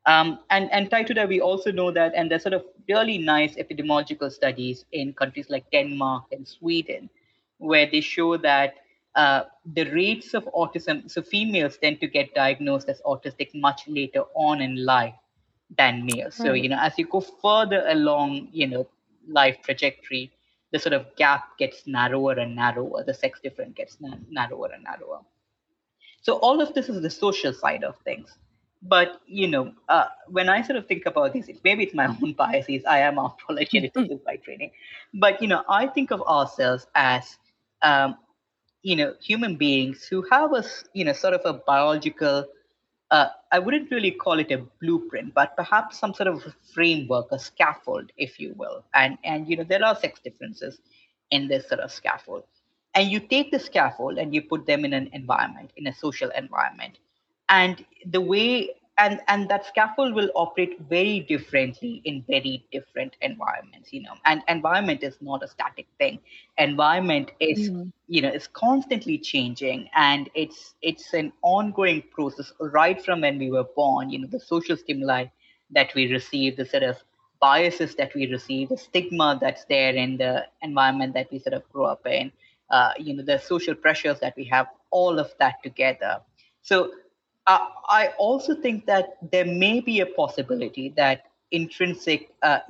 um, 0.07 0.38
and 0.51 0.71
and 0.73 0.91
tied 0.91 1.07
to 1.07 1.15
that 1.15 1.29
we 1.29 1.41
also 1.41 1.73
know 1.73 1.91
that 1.91 2.12
and 2.15 2.31
there's 2.31 2.43
sort 2.43 2.55
of 2.55 2.65
really 2.88 3.19
nice 3.19 3.55
epidemiological 3.57 4.31
studies 4.31 4.85
in 4.93 5.12
countries 5.12 5.49
like 5.49 5.71
denmark 5.71 6.25
and 6.33 6.47
sweden 6.47 7.09
where 7.59 7.88
they 7.91 8.01
show 8.01 8.37
that 8.37 8.75
uh, 9.15 9.43
the 9.75 9.85
rates 9.91 10.35
of 10.35 10.45
autism 10.55 11.11
so 11.11 11.23
females 11.23 11.77
tend 11.79 12.01
to 12.01 12.07
get 12.07 12.35
diagnosed 12.35 12.88
as 12.88 13.01
autistic 13.03 13.55
much 13.55 13.83
later 13.87 14.23
on 14.35 14.61
in 14.61 14.85
life 14.85 15.15
than 15.79 16.05
males 16.07 16.38
right. 16.38 16.47
so 16.47 16.53
you 16.53 16.69
know 16.69 16.79
as 16.81 16.99
you 16.99 17.07
go 17.07 17.21
further 17.21 17.85
along 17.88 18.49
you 18.53 18.67
know 18.67 18.87
life 19.29 19.59
trajectory, 19.62 20.33
the 20.73 20.79
sort 20.79 20.93
of 20.93 21.15
gap 21.17 21.59
gets 21.59 21.87
narrower 21.87 22.33
and 22.33 22.57
narrower, 22.57 23.05
the 23.05 23.15
sex 23.15 23.41
difference 23.41 23.75
gets 23.75 24.01
na- 24.01 24.17
narrower 24.31 24.71
and 24.73 24.85
narrower. 24.85 25.21
So 26.23 26.35
all 26.39 26.61
of 26.61 26.73
this 26.75 26.89
is 26.89 27.03
the 27.03 27.11
social 27.11 27.53
side 27.53 27.85
of 27.85 27.97
things. 28.05 28.39
But 28.83 29.21
you 29.27 29.47
know, 29.47 29.73
uh, 29.89 30.07
when 30.29 30.49
I 30.49 30.63
sort 30.63 30.77
of 30.77 30.87
think 30.87 31.07
about 31.07 31.33
these, 31.33 31.49
maybe 31.63 31.85
it's 31.85 31.95
my 31.95 32.07
own 32.23 32.33
biases. 32.33 32.85
I 32.85 32.99
am 33.01 33.19
after 33.19 33.45
all 33.49 33.59
a 33.59 33.65
geneticist 33.65 34.25
by 34.25 34.37
training, 34.37 34.73
but 35.15 35.41
you 35.41 35.49
know, 35.49 35.63
I 35.69 35.87
think 35.87 36.11
of 36.11 36.23
ourselves 36.23 36.87
as 36.95 37.39
um, 37.83 38.17
you 38.83 38.97
know 38.97 39.15
human 39.21 39.57
beings 39.57 40.05
who 40.07 40.27
have 40.31 40.53
a 40.53 40.65
you 40.95 41.05
know 41.05 41.13
sort 41.13 41.35
of 41.35 41.43
a 41.45 41.53
biological 41.53 42.47
uh, 43.13 43.29
I 43.53 43.59
wouldn't 43.59 43.91
really 43.91 44.11
call 44.11 44.39
it 44.39 44.51
a 44.51 44.65
blueprint, 44.81 45.35
but 45.35 45.55
perhaps 45.55 45.99
some 45.99 46.15
sort 46.15 46.29
of 46.29 46.43
framework, 46.75 47.27
a 47.31 47.39
scaffold, 47.39 48.11
if 48.17 48.41
you 48.41 48.55
will. 48.57 48.85
And 48.95 49.19
and 49.23 49.47
you 49.49 49.57
know 49.57 49.65
there 49.65 49.85
are 49.85 49.95
sex 49.95 50.19
differences 50.25 50.81
in 51.31 51.47
this 51.47 51.69
sort 51.69 51.81
of 51.81 51.93
scaffold, 51.93 52.45
and 52.94 53.11
you 53.11 53.20
take 53.20 53.50
the 53.50 53.59
scaffold 53.59 54.18
and 54.18 54.35
you 54.35 54.42
put 54.42 54.66
them 54.66 54.85
in 54.85 54.92
an 54.92 55.09
environment, 55.12 55.72
in 55.76 55.87
a 55.87 55.94
social 55.94 56.31
environment, 56.31 56.98
and 57.48 57.85
the 58.07 58.20
way 58.20 58.70
and 58.98 59.20
and 59.28 59.48
that 59.48 59.66
scaffold 59.66 60.14
will 60.14 60.31
operate 60.35 60.78
very 60.88 61.20
differently 61.20 62.02
in 62.05 62.22
very 62.28 62.64
different 62.70 63.16
environments 63.22 63.92
you 63.92 64.02
know. 64.02 64.14
And 64.24 64.42
environment 64.48 65.02
is 65.02 65.16
not 65.20 65.42
a 65.42 65.48
static 65.48 65.87
thing. 65.98 66.18
Environment 66.59 67.31
is 67.40 67.70
mm-hmm. 67.70 67.88
you 68.09 68.22
know 68.22 68.31
is 68.31 68.46
constantly 68.48 69.18
changing. 69.18 69.88
And 69.94 70.28
it's 70.35 70.74
it's 70.83 71.14
an 71.14 71.33
ongoing 71.42 72.02
process 72.12 72.52
right 72.61 73.02
from 73.02 73.22
when 73.22 73.38
we 73.38 73.50
were 73.50 73.64
born 73.64 74.11
you 74.11 74.18
know 74.18 74.28
the 74.28 74.40
social 74.40 74.76
stimuli 74.76 75.26
that 75.70 75.94
we 75.94 76.12
receive 76.12 76.57
the 76.57 76.66
sort 76.66 76.83
of 76.83 76.96
biases 77.40 77.96
that 77.96 78.14
we 78.14 78.31
receive 78.31 78.68
the 78.68 78.76
stigma 78.76 79.37
that's 79.40 79.64
there 79.64 79.94
in 79.94 80.16
the 80.16 80.46
environment 80.61 81.12
that 81.14 81.28
we 81.33 81.38
sort 81.40 81.55
of 81.55 81.68
grow 81.72 81.87
up 81.87 82.07
in 82.07 82.31
uh, 82.73 82.93
you 82.99 83.15
know 83.15 83.23
the 83.23 83.39
social 83.39 83.75
pressures 83.75 84.19
that 84.21 84.35
we 84.37 84.45
have 84.45 84.67
all 84.91 85.19
of 85.19 85.33
that 85.39 85.63
together 85.63 86.21
so 86.63 86.91
uh, 87.47 87.59
I 87.89 88.09
also 88.19 88.55
think 88.55 88.87
that 88.87 89.17
there 89.33 89.45
may 89.45 89.81
be 89.81 90.01
a 90.01 90.07
possibility 90.07 90.93
that 90.97 91.25
intrinsic 91.51 92.31
uh, 92.43 92.61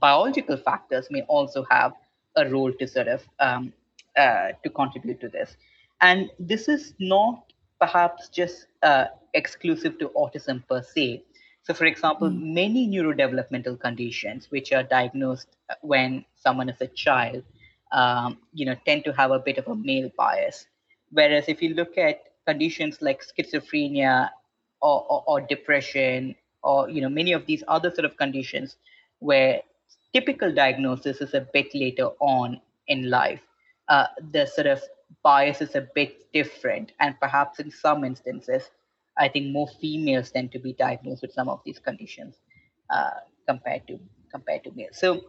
biological 0.00 0.56
factors 0.56 1.08
may 1.10 1.22
also 1.22 1.64
have 1.70 1.92
a 2.36 2.48
role 2.48 2.72
to 2.72 2.86
sort 2.86 3.08
of 3.08 3.22
um, 3.40 3.72
uh, 4.16 4.52
to 4.62 4.70
contribute 4.70 5.20
to 5.20 5.28
this. 5.28 5.56
And 6.00 6.30
this 6.38 6.68
is 6.68 6.94
not 6.98 7.52
perhaps 7.80 8.28
just 8.28 8.66
uh, 8.82 9.06
exclusive 9.34 9.98
to 9.98 10.08
autism 10.10 10.66
per 10.68 10.82
se. 10.82 11.24
So, 11.62 11.74
for 11.74 11.86
example, 11.86 12.28
mm. 12.28 12.54
many 12.54 12.88
neurodevelopmental 12.88 13.80
conditions 13.80 14.50
which 14.50 14.72
are 14.72 14.82
diagnosed 14.82 15.48
when 15.80 16.24
someone 16.36 16.68
is 16.68 16.80
a 16.80 16.86
child, 16.86 17.42
um, 17.92 18.38
you 18.52 18.66
know, 18.66 18.76
tend 18.84 19.04
to 19.04 19.12
have 19.12 19.30
a 19.30 19.38
bit 19.38 19.58
of 19.58 19.68
a 19.68 19.74
male 19.74 20.10
bias. 20.16 20.66
Whereas 21.10 21.44
if 21.48 21.62
you 21.62 21.74
look 21.74 21.96
at 21.96 22.22
conditions 22.46 23.02
like 23.02 23.22
schizophrenia 23.22 24.30
or, 24.80 25.04
or, 25.08 25.24
or 25.26 25.40
depression 25.40 26.34
or 26.62 26.88
you 26.88 27.00
know 27.00 27.08
many 27.08 27.32
of 27.32 27.46
these 27.46 27.62
other 27.68 27.90
sort 27.90 28.04
of 28.04 28.16
conditions 28.16 28.76
where 29.18 29.60
typical 30.12 30.52
diagnosis 30.52 31.20
is 31.20 31.34
a 31.34 31.46
bit 31.52 31.74
later 31.74 32.08
on 32.20 32.60
in 32.88 33.10
life 33.10 33.40
uh, 33.88 34.06
the 34.32 34.46
sort 34.46 34.66
of 34.66 34.80
bias 35.22 35.60
is 35.60 35.74
a 35.74 35.86
bit 35.94 36.32
different 36.32 36.92
and 37.00 37.18
perhaps 37.20 37.58
in 37.58 37.70
some 37.70 38.04
instances 38.04 38.70
i 39.16 39.28
think 39.28 39.52
more 39.52 39.68
females 39.80 40.30
tend 40.30 40.52
to 40.52 40.58
be 40.58 40.72
diagnosed 40.72 41.22
with 41.22 41.32
some 41.32 41.48
of 41.48 41.60
these 41.64 41.78
conditions 41.78 42.36
uh, 42.90 43.18
compared 43.46 43.86
to 43.86 43.98
compared 44.30 44.62
to 44.62 44.70
males 44.72 44.96
so 44.98 45.20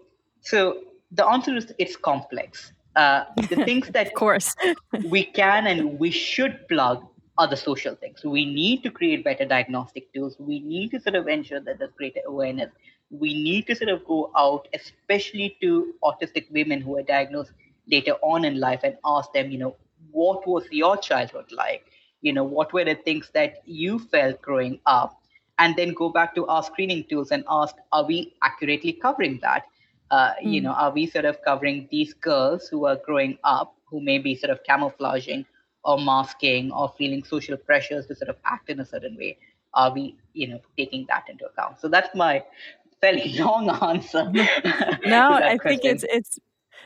so 0.41 0.83
the 1.11 1.25
answer 1.25 1.55
is 1.55 1.73
it's 1.77 1.95
complex 1.95 2.71
uh, 2.95 3.25
the 3.49 3.55
things 3.69 3.87
that 3.89 4.07
of 4.07 4.13
course 4.13 4.55
we 5.05 5.23
can 5.23 5.67
and 5.67 5.99
we 5.99 6.11
should 6.11 6.67
plug 6.67 7.05
are 7.37 7.47
the 7.47 7.57
social 7.57 7.95
things. 7.95 8.23
We 8.23 8.45
need 8.45 8.83
to 8.83 8.89
create 8.89 9.23
better 9.23 9.45
diagnostic 9.45 10.11
tools. 10.13 10.35
We 10.39 10.59
need 10.59 10.91
to 10.91 10.99
sort 10.99 11.15
of 11.15 11.27
ensure 11.27 11.59
that 11.59 11.79
there's 11.79 11.93
greater 11.97 12.21
awareness. 12.25 12.71
We 13.09 13.41
need 13.41 13.67
to 13.67 13.75
sort 13.75 13.89
of 13.89 14.05
go 14.05 14.31
out, 14.35 14.67
especially 14.73 15.57
to 15.61 15.93
autistic 16.03 16.51
women 16.51 16.81
who 16.81 16.97
are 16.97 17.03
diagnosed 17.03 17.51
later 17.89 18.13
on 18.21 18.43
in 18.43 18.59
life, 18.59 18.81
and 18.83 18.97
ask 19.05 19.31
them, 19.33 19.51
you 19.51 19.57
know, 19.57 19.75
what 20.11 20.45
was 20.47 20.65
your 20.71 20.97
childhood 20.97 21.51
like? 21.51 21.85
You 22.21 22.33
know, 22.33 22.43
what 22.43 22.73
were 22.73 22.83
the 22.83 22.95
things 22.95 23.29
that 23.33 23.61
you 23.65 23.99
felt 23.99 24.41
growing 24.41 24.79
up? 24.85 25.21
And 25.59 25.75
then 25.75 25.93
go 25.93 26.09
back 26.09 26.35
to 26.35 26.45
our 26.47 26.63
screening 26.63 27.05
tools 27.05 27.31
and 27.31 27.43
ask, 27.49 27.75
are 27.91 28.05
we 28.05 28.33
accurately 28.43 28.93
covering 28.93 29.39
that? 29.41 29.63
Uh, 30.11 30.33
mm. 30.33 30.53
you 30.53 30.61
know 30.61 30.71
are 30.71 30.91
we 30.91 31.05
sort 31.05 31.25
of 31.25 31.41
covering 31.43 31.87
these 31.91 32.13
girls 32.13 32.67
who 32.67 32.85
are 32.85 32.97
growing 33.05 33.37
up 33.43 33.75
who 33.85 34.01
may 34.01 34.17
be 34.17 34.35
sort 34.35 34.51
of 34.51 34.63
camouflaging 34.63 35.45
or 35.83 35.99
masking 35.99 36.71
or 36.71 36.93
feeling 36.97 37.23
social 37.23 37.57
pressures 37.57 38.05
to 38.07 38.15
sort 38.15 38.29
of 38.29 38.35
act 38.45 38.69
in 38.69 38.79
a 38.79 38.85
certain 38.85 39.15
way 39.17 39.37
are 39.73 39.93
we 39.93 40.15
you 40.33 40.47
know 40.47 40.59
taking 40.77 41.05
that 41.07 41.23
into 41.29 41.45
account 41.45 41.79
so 41.79 41.87
that's 41.87 42.13
my 42.15 42.43
fairly 43.01 43.33
long 43.39 43.69
answer 43.69 44.29
no 45.05 45.33
i 45.33 45.57
question. 45.57 45.79
think 45.79 45.85
it's 45.85 46.05
it's 46.09 46.39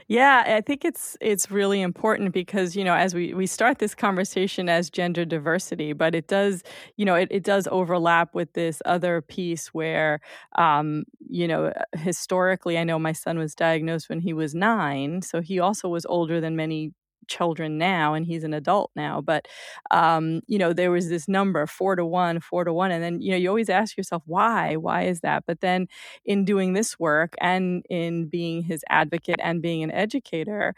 yeah, 0.08 0.44
I 0.46 0.62
think 0.62 0.84
it's 0.86 1.18
it's 1.22 1.50
really 1.52 1.82
important 1.82 2.34
because 2.34 2.76
you 2.76 2.84
know 2.84 2.94
as 2.94 3.14
we 3.16 3.34
we 3.34 3.48
start 3.48 3.80
this 3.80 3.96
conversation 3.96 4.70
as 4.70 4.90
gender 4.90 5.26
diversity, 5.26 5.94
but 5.94 6.16
it 6.16 6.28
does 6.28 6.64
you 6.98 7.06
know 7.06 7.16
it, 7.16 7.28
it 7.32 7.44
does 7.44 7.68
overlap 7.72 8.34
with 8.36 8.54
this 8.54 8.82
other 8.86 9.22
piece 9.22 9.68
where 9.74 10.20
um, 10.58 11.04
you 11.30 11.48
know 11.48 11.72
historically 11.98 12.78
I 12.78 12.84
know 12.84 13.00
my 13.00 13.14
son 13.14 13.38
was 13.38 13.56
diagnosed 13.56 14.10
when 14.10 14.20
he 14.20 14.34
was 14.34 14.54
nine, 14.54 15.22
so 15.22 15.42
he 15.42 15.60
also 15.60 15.88
was 15.90 16.06
older 16.06 16.42
than 16.42 16.56
many 16.56 16.94
children 17.32 17.78
now 17.78 18.14
and 18.14 18.26
he's 18.26 18.44
an 18.44 18.54
adult 18.54 18.92
now 18.96 19.22
but 19.22 19.48
um, 19.92 20.42
you 20.48 20.58
know 20.58 20.74
there 20.74 20.92
was 20.92 21.10
this 21.10 21.28
number 21.28 21.66
four 21.66 21.96
to 21.96 22.06
one 22.06 22.40
four 22.40 22.64
to 22.64 22.74
one 22.74 22.92
and 22.92 23.04
then 23.04 23.22
you 23.22 23.32
know 23.32 23.38
you 23.38 23.48
always 23.50 23.70
ask 23.70 23.98
yourself 23.98 24.24
why? 24.26 24.76
Why 24.76 25.04
is 25.04 25.22
that? 25.22 25.44
But 25.48 25.62
then 25.62 25.88
in 26.26 26.46
doing 26.46 26.74
this 26.74 27.00
work 27.00 27.34
and 27.42 27.84
in 27.90 28.28
being 28.28 28.64
his 28.64 28.84
advocate 28.90 29.40
and 29.42 29.62
being 29.62 29.84
an 29.84 29.92
educator 29.92 30.76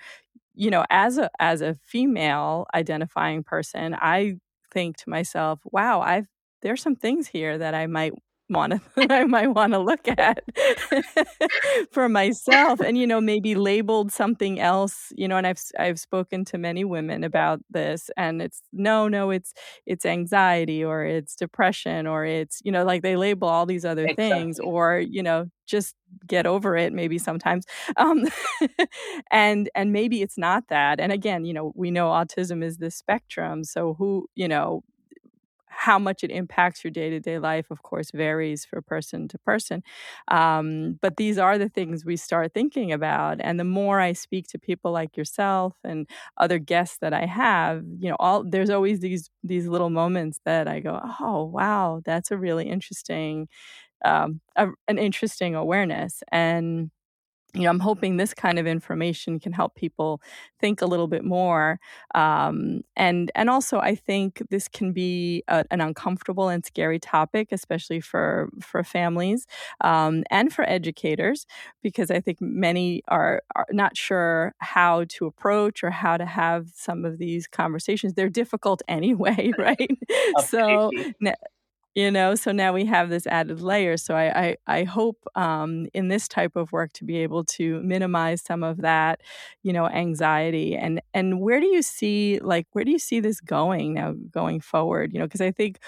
you 0.55 0.69
know 0.69 0.85
as 0.89 1.17
a 1.17 1.29
as 1.39 1.61
a 1.61 1.73
female 1.75 2.65
identifying 2.75 3.43
person 3.43 3.95
i 3.99 4.35
think 4.71 4.97
to 4.97 5.09
myself 5.09 5.59
wow 5.71 6.01
i've 6.01 6.27
there's 6.61 6.81
some 6.81 6.95
things 6.95 7.27
here 7.27 7.57
that 7.57 7.73
i 7.73 7.87
might 7.87 8.13
want 8.49 8.73
to 8.73 8.81
I 9.13 9.25
might 9.25 9.47
want 9.47 9.73
to 9.73 9.79
look 9.79 10.07
at 10.07 10.43
for 11.91 12.09
myself 12.09 12.79
and 12.79 12.97
you 12.97 13.07
know 13.07 13.21
maybe 13.21 13.55
labeled 13.55 14.11
something 14.11 14.59
else 14.59 15.11
you 15.15 15.27
know 15.27 15.37
and 15.37 15.47
I've 15.47 15.61
I've 15.79 15.99
spoken 15.99 16.45
to 16.45 16.57
many 16.57 16.83
women 16.83 17.23
about 17.23 17.61
this 17.69 18.09
and 18.17 18.41
it's 18.41 18.61
no 18.71 19.07
no 19.07 19.29
it's 19.31 19.53
it's 19.85 20.05
anxiety 20.05 20.83
or 20.83 21.03
it's 21.05 21.35
depression 21.35 22.07
or 22.07 22.25
it's 22.25 22.61
you 22.63 22.71
know 22.71 22.83
like 22.83 23.01
they 23.01 23.15
label 23.15 23.47
all 23.47 23.65
these 23.65 23.85
other 23.85 24.03
exactly. 24.03 24.29
things 24.29 24.59
or 24.59 24.99
you 24.99 25.23
know 25.23 25.45
just 25.65 25.95
get 26.27 26.45
over 26.45 26.75
it 26.75 26.93
maybe 26.93 27.17
sometimes 27.17 27.65
um, 27.97 28.27
and 29.31 29.69
and 29.75 29.91
maybe 29.91 30.21
it's 30.21 30.37
not 30.37 30.63
that 30.69 30.99
and 30.99 31.11
again 31.11 31.45
you 31.45 31.53
know 31.53 31.71
we 31.75 31.89
know 31.91 32.09
autism 32.09 32.63
is 32.63 32.77
the 32.77 32.91
spectrum 32.91 33.63
so 33.63 33.95
who 33.97 34.27
you 34.35 34.47
know 34.47 34.83
how 35.75 35.99
much 35.99 36.23
it 36.23 36.31
impacts 36.31 36.83
your 36.83 36.91
day 36.91 37.09
to 37.09 37.19
day 37.19 37.39
life, 37.39 37.71
of 37.71 37.83
course, 37.83 38.11
varies 38.13 38.65
for 38.65 38.81
person 38.81 39.27
to 39.29 39.37
person. 39.39 39.83
Um, 40.29 40.99
but 41.01 41.17
these 41.17 41.37
are 41.37 41.57
the 41.57 41.69
things 41.69 42.05
we 42.05 42.17
start 42.17 42.53
thinking 42.53 42.91
about. 42.91 43.37
And 43.41 43.59
the 43.59 43.63
more 43.63 43.99
I 43.99 44.13
speak 44.13 44.47
to 44.49 44.59
people 44.59 44.91
like 44.91 45.17
yourself 45.17 45.75
and 45.83 46.07
other 46.37 46.59
guests 46.59 46.97
that 47.01 47.13
I 47.13 47.25
have, 47.25 47.83
you 47.99 48.09
know, 48.09 48.15
all 48.19 48.43
there's 48.43 48.69
always 48.69 48.99
these 48.99 49.29
these 49.43 49.67
little 49.67 49.89
moments 49.89 50.39
that 50.45 50.67
I 50.67 50.79
go, 50.79 50.99
oh 51.19 51.45
wow, 51.45 52.01
that's 52.05 52.31
a 52.31 52.37
really 52.37 52.67
interesting, 52.69 53.47
um, 54.05 54.41
a, 54.55 54.67
an 54.87 54.97
interesting 54.99 55.55
awareness. 55.55 56.23
And 56.31 56.91
you 57.53 57.61
know, 57.63 57.69
I'm 57.69 57.79
hoping 57.79 58.17
this 58.17 58.33
kind 58.33 58.57
of 58.57 58.65
information 58.65 59.39
can 59.39 59.51
help 59.53 59.75
people 59.75 60.21
think 60.59 60.81
a 60.81 60.85
little 60.85 61.07
bit 61.07 61.23
more, 61.23 61.79
um, 62.15 62.81
and 62.95 63.31
and 63.35 63.49
also 63.49 63.79
I 63.79 63.95
think 63.95 64.41
this 64.49 64.67
can 64.67 64.91
be 64.91 65.43
a, 65.47 65.63
an 65.71 65.79
uncomfortable 65.81 66.49
and 66.49 66.65
scary 66.65 66.99
topic, 66.99 67.49
especially 67.51 67.99
for 68.01 68.49
for 68.61 68.83
families 68.83 69.45
um, 69.81 70.23
and 70.31 70.51
for 70.53 70.67
educators, 70.67 71.45
because 71.81 72.09
I 72.11 72.19
think 72.19 72.39
many 72.41 73.03
are, 73.07 73.41
are 73.55 73.67
not 73.71 73.95
sure 73.97 74.53
how 74.59 75.05
to 75.09 75.25
approach 75.25 75.83
or 75.83 75.91
how 75.91 76.17
to 76.17 76.25
have 76.25 76.69
some 76.73 77.05
of 77.05 77.17
these 77.17 77.47
conversations. 77.47 78.13
They're 78.13 78.29
difficult 78.29 78.81
anyway, 78.87 79.53
right? 79.57 79.91
so 80.37 80.93
you 81.95 82.09
know 82.09 82.33
so 82.35 82.51
now 82.51 82.73
we 82.73 82.85
have 82.85 83.09
this 83.09 83.27
added 83.27 83.61
layer 83.61 83.97
so 83.97 84.15
i 84.15 84.55
i, 84.67 84.79
I 84.79 84.83
hope 84.83 85.17
um, 85.35 85.87
in 85.93 86.07
this 86.07 86.27
type 86.27 86.55
of 86.55 86.71
work 86.71 86.91
to 86.93 87.03
be 87.05 87.17
able 87.17 87.43
to 87.45 87.81
minimize 87.83 88.41
some 88.41 88.63
of 88.63 88.77
that 88.81 89.21
you 89.61 89.73
know 89.73 89.87
anxiety 89.87 90.75
and 90.75 91.01
and 91.13 91.39
where 91.39 91.59
do 91.59 91.67
you 91.67 91.81
see 91.81 92.39
like 92.39 92.67
where 92.71 92.83
do 92.83 92.91
you 92.91 92.99
see 92.99 93.19
this 93.19 93.39
going 93.41 93.93
now 93.93 94.13
going 94.31 94.59
forward? 94.59 95.13
You 95.13 95.19
know 95.19 95.25
because 95.25 95.41
i 95.41 95.51
think 95.51 95.79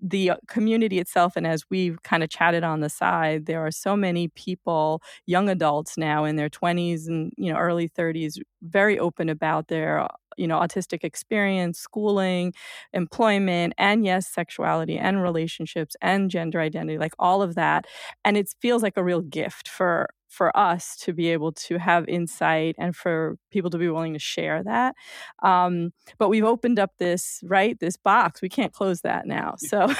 the 0.00 0.30
uh, 0.30 0.36
community 0.46 0.98
itself 0.98 1.34
and 1.36 1.46
as 1.46 1.64
we've 1.70 2.02
kind 2.04 2.22
of 2.22 2.28
chatted 2.30 2.62
on 2.62 2.80
the 2.80 2.88
side 2.88 3.46
there 3.46 3.64
are 3.64 3.70
so 3.70 3.96
many 3.96 4.28
people 4.28 5.02
young 5.26 5.48
adults 5.48 5.98
now 5.98 6.24
in 6.24 6.36
their 6.36 6.48
20s 6.48 7.08
and 7.08 7.32
you 7.36 7.52
know 7.52 7.58
early 7.58 7.88
30s 7.88 8.38
very 8.62 8.98
open 8.98 9.28
about 9.28 9.68
their 9.68 10.06
you 10.36 10.46
know 10.46 10.58
autistic 10.60 11.02
experience 11.02 11.78
schooling 11.78 12.52
employment 12.92 13.72
and 13.78 14.04
yes 14.04 14.28
sexuality 14.28 14.96
and 14.98 15.22
relationships 15.22 15.96
and 16.00 16.30
gender 16.30 16.60
identity 16.60 16.98
like 16.98 17.12
all 17.18 17.42
of 17.42 17.54
that. 17.54 17.86
And 18.24 18.36
it 18.36 18.52
feels 18.60 18.82
like 18.82 18.96
a 18.96 19.04
real 19.04 19.20
gift 19.20 19.68
for 19.68 20.08
for 20.28 20.56
us 20.56 20.96
to 20.96 21.12
be 21.12 21.28
able 21.28 21.52
to 21.52 21.78
have 21.78 22.08
insight 22.08 22.76
and 22.78 22.94
for 22.94 23.36
people 23.50 23.70
to 23.70 23.78
be 23.78 23.88
willing 23.88 24.12
to 24.12 24.18
share 24.18 24.62
that 24.62 24.94
um, 25.42 25.92
but 26.18 26.28
we've 26.28 26.44
opened 26.44 26.78
up 26.78 26.92
this 26.98 27.40
right 27.44 27.78
this 27.80 27.96
box 27.96 28.42
we 28.42 28.48
can't 28.48 28.72
close 28.72 29.00
that 29.00 29.26
now 29.26 29.54
so 29.58 29.92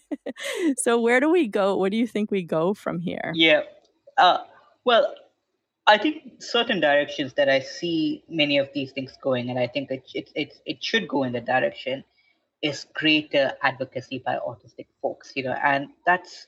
so 0.76 1.00
where 1.00 1.20
do 1.20 1.30
we 1.30 1.46
go 1.48 1.76
where 1.76 1.90
do 1.90 1.96
you 1.96 2.06
think 2.06 2.30
we 2.30 2.42
go 2.42 2.74
from 2.74 2.98
here 3.00 3.32
yeah 3.34 3.60
uh, 4.18 4.38
well 4.84 5.14
I 5.86 5.98
think 5.98 6.42
certain 6.42 6.80
directions 6.80 7.34
that 7.34 7.48
I 7.48 7.60
see 7.60 8.24
many 8.28 8.56
of 8.58 8.70
these 8.72 8.92
things 8.92 9.12
going, 9.22 9.50
and 9.50 9.58
I 9.58 9.66
think 9.66 9.90
it 9.90 10.04
it 10.14 10.30
it, 10.34 10.54
it 10.64 10.82
should 10.82 11.06
go 11.06 11.24
in 11.24 11.32
the 11.32 11.42
direction, 11.42 12.04
is 12.62 12.86
greater 12.94 13.52
advocacy 13.62 14.22
by 14.24 14.36
autistic 14.36 14.86
folks. 15.02 15.32
You 15.36 15.44
know, 15.44 15.52
and 15.52 15.88
that's 16.06 16.46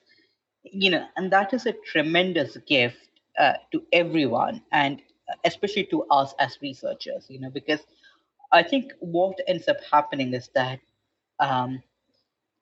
you 0.62 0.90
know, 0.90 1.06
and 1.16 1.30
that 1.32 1.52
is 1.52 1.66
a 1.66 1.72
tremendous 1.72 2.56
gift 2.66 3.05
uh, 3.38 3.54
to 3.72 3.82
everyone, 3.92 4.62
and 4.72 5.00
especially 5.44 5.84
to 5.84 6.04
us 6.04 6.34
as 6.38 6.58
researchers. 6.62 7.26
You 7.28 7.40
know, 7.40 7.50
because 7.50 7.80
I 8.52 8.62
think 8.62 8.92
what 9.00 9.38
ends 9.46 9.68
up 9.68 9.78
happening 9.90 10.34
is 10.34 10.50
that. 10.54 10.80
Um, 11.38 11.82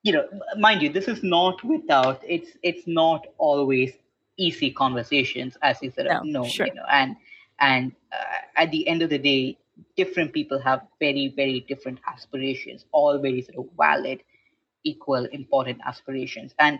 you 0.02 0.12
know, 0.12 0.28
mind 0.58 0.82
you, 0.82 0.90
this 0.90 1.08
is 1.08 1.22
not 1.22 1.64
without 1.64 2.20
it's 2.28 2.50
it's 2.62 2.86
not 2.86 3.26
always 3.38 3.94
easy 4.36 4.70
conversations 4.70 5.56
as 5.62 5.82
you 5.82 5.90
sort 5.90 6.08
of 6.08 6.24
no, 6.24 6.42
know 6.42 6.48
sure. 6.48 6.66
you 6.66 6.74
know 6.74 6.84
and 6.90 7.16
and 7.60 7.92
uh, 8.12 8.38
at 8.56 8.70
the 8.70 8.86
end 8.88 9.02
of 9.02 9.10
the 9.10 9.18
day 9.18 9.56
different 9.96 10.32
people 10.32 10.58
have 10.58 10.82
very 10.98 11.32
very 11.36 11.60
different 11.68 11.98
aspirations 12.06 12.84
all 12.92 13.18
very 13.18 13.42
sort 13.42 13.58
of 13.58 13.66
valid 13.76 14.22
equal 14.84 15.24
important 15.26 15.78
aspirations 15.86 16.54
and 16.58 16.78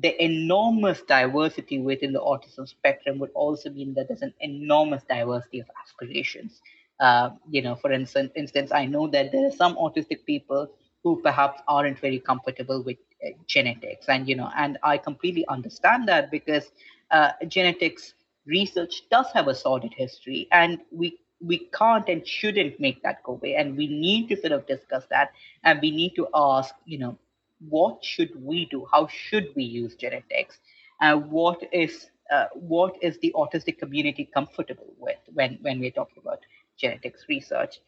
the 0.00 0.22
enormous 0.22 1.02
diversity 1.02 1.78
within 1.78 2.12
the 2.12 2.20
autism 2.20 2.68
spectrum 2.68 3.18
would 3.18 3.30
also 3.34 3.70
mean 3.70 3.94
that 3.94 4.08
there's 4.08 4.22
an 4.22 4.34
enormous 4.40 5.02
diversity 5.08 5.60
of 5.60 5.66
aspirations 5.82 6.60
uh, 7.00 7.30
you 7.50 7.62
know 7.62 7.74
for 7.76 7.92
instance, 7.92 8.30
instance 8.36 8.72
i 8.72 8.84
know 8.86 9.06
that 9.08 9.32
there 9.32 9.46
are 9.46 9.52
some 9.52 9.76
autistic 9.76 10.24
people 10.26 10.68
who 11.02 11.20
perhaps 11.22 11.60
aren't 11.68 11.98
very 12.00 12.18
comfortable 12.18 12.82
with 12.82 12.96
uh, 13.24 13.30
genetics 13.46 14.08
and 14.08 14.28
you 14.28 14.36
know 14.36 14.50
and 14.56 14.78
i 14.82 14.96
completely 14.96 15.44
understand 15.48 16.08
that 16.08 16.30
because 16.30 16.70
uh, 17.10 17.30
genetics 17.48 18.14
research 18.46 19.02
does 19.10 19.26
have 19.34 19.48
a 19.48 19.54
sordid 19.54 19.92
history, 19.96 20.48
and 20.52 20.78
we 20.90 21.18
we 21.40 21.68
can't 21.78 22.08
and 22.08 22.26
shouldn't 22.26 22.78
make 22.80 23.02
that 23.02 23.22
go 23.24 23.32
away. 23.32 23.54
And 23.54 23.76
we 23.76 23.86
need 23.86 24.28
to 24.28 24.36
sort 24.36 24.52
of 24.52 24.66
discuss 24.66 25.04
that, 25.10 25.30
and 25.64 25.80
we 25.82 25.90
need 25.90 26.14
to 26.16 26.26
ask, 26.34 26.74
you 26.86 26.98
know, 26.98 27.18
what 27.60 28.04
should 28.04 28.30
we 28.42 28.66
do? 28.66 28.86
How 28.90 29.06
should 29.06 29.48
we 29.54 29.64
use 29.64 29.94
genetics? 29.94 30.58
Uh, 31.00 31.16
what 31.16 31.62
is 31.72 32.10
uh, 32.30 32.46
what 32.54 32.96
is 33.02 33.18
the 33.18 33.32
autistic 33.36 33.78
community 33.78 34.28
comfortable 34.32 34.92
with 34.98 35.18
when 35.32 35.58
when 35.62 35.80
we're 35.80 35.90
talking 35.90 36.22
about 36.22 36.40
genetics 36.78 37.24
research? 37.28 37.80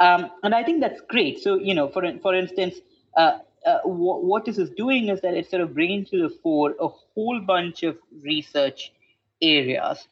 Um, 0.00 0.30
and 0.42 0.54
I 0.54 0.64
think 0.64 0.80
that's 0.80 1.00
great. 1.08 1.40
So 1.40 1.56
you 1.56 1.74
know, 1.74 1.88
for 1.88 2.02
for 2.22 2.34
instance, 2.34 2.76
uh, 3.16 3.38
uh, 3.66 3.78
what, 3.84 4.44
this 4.44 4.58
is 4.58 4.70
doing 4.70 5.08
is 5.08 5.20
that 5.20 5.34
it's 5.34 5.50
sort 5.50 5.62
of 5.62 5.74
bringing 5.74 6.04
to 6.06 6.22
the 6.22 6.34
fore 6.42 6.74
a 6.80 6.88
whole 6.88 7.40
bunch 7.40 7.82
of 7.82 7.96
research 8.22 8.92
areas 9.40 10.08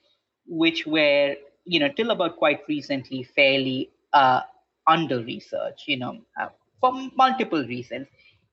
which 0.47 0.87
were, 0.87 1.35
you 1.65 1.81
know, 1.81 1.89
till 1.89 2.11
about 2.11 2.37
quite 2.37 2.61
recently 2.69 3.23
fairly 3.23 3.91
uh, 4.13 4.43
under 4.87 5.23
research, 5.23 5.85
you 5.87 5.97
know, 5.97 6.19
uh, 6.41 6.49
for 6.81 6.93
multiple 7.17 7.65
reasons, 7.65 8.07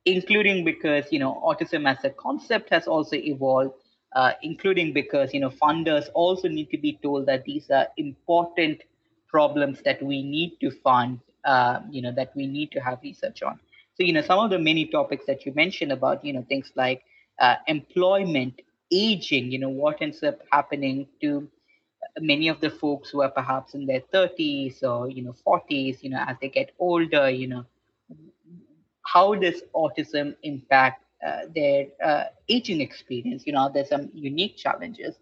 including 0.07 0.65
because, 0.65 1.11
you 1.11 1.19
know, 1.19 1.41
autism 1.45 1.87
as 1.89 2.03
a 2.05 2.09
concept 2.11 2.69
has 2.71 2.87
also 2.87 3.17
evolved, 3.17 3.73
uh, 4.15 4.33
including 4.43 4.93
because, 4.93 5.33
you 5.33 5.39
know, 5.41 5.49
funders 5.49 6.09
also 6.15 6.47
need 6.47 6.69
to 6.71 6.77
be 6.77 6.99
told 7.03 7.27
that 7.27 7.43
these 7.45 7.69
are 7.71 7.87
important 7.97 8.83
problems 9.29 9.81
that 9.83 10.01
we 10.03 10.23
need 10.23 10.57
to 10.61 10.71
fund, 10.71 11.19
uh, 11.45 11.79
you 11.91 12.01
know, 12.01 12.11
that 12.13 12.31
we 12.35 12.47
need 12.47 12.71
to 12.71 12.79
have 12.79 12.99
research 13.03 13.43
on. 13.43 13.59
So, 13.95 14.03
you 14.03 14.13
know, 14.13 14.21
some 14.21 14.39
of 14.39 14.51
the 14.51 14.59
many 14.59 14.85
topics 14.85 15.25
that 15.27 15.45
you 15.45 15.53
mentioned 15.55 15.91
about, 15.91 16.23
you 16.25 16.33
know, 16.33 16.45
things 16.47 16.71
like 16.75 17.03
uh, 17.39 17.55
employment, 17.67 18.61
aging, 18.91 19.51
you 19.51 19.59
know, 19.59 19.69
what 19.69 20.01
ends 20.01 20.23
up 20.23 20.39
happening 20.51 21.07
to 21.21 21.47
many 22.19 22.47
of 22.49 22.59
the 22.61 22.69
folks 22.69 23.09
who 23.09 23.21
are 23.21 23.29
perhaps 23.29 23.73
in 23.75 23.85
their 23.85 24.01
30s 24.11 24.83
or, 24.83 25.09
you 25.09 25.23
know, 25.23 25.33
40s, 25.45 26.03
you 26.03 26.09
know, 26.09 26.23
as 26.27 26.37
they 26.41 26.49
get 26.49 26.71
older, 26.79 27.29
you 27.29 27.47
know, 27.47 27.65
how 29.13 29.35
does 29.35 29.63
autism 29.73 30.35
impact 30.43 31.03
uh, 31.25 31.41
their 31.55 31.87
uh, 32.03 32.25
aging 32.49 32.81
experience? 32.81 33.43
You 33.45 33.53
know, 33.53 33.71
there's 33.73 33.89
some 33.89 34.09
unique 34.13 34.57
challenges. 34.57 35.15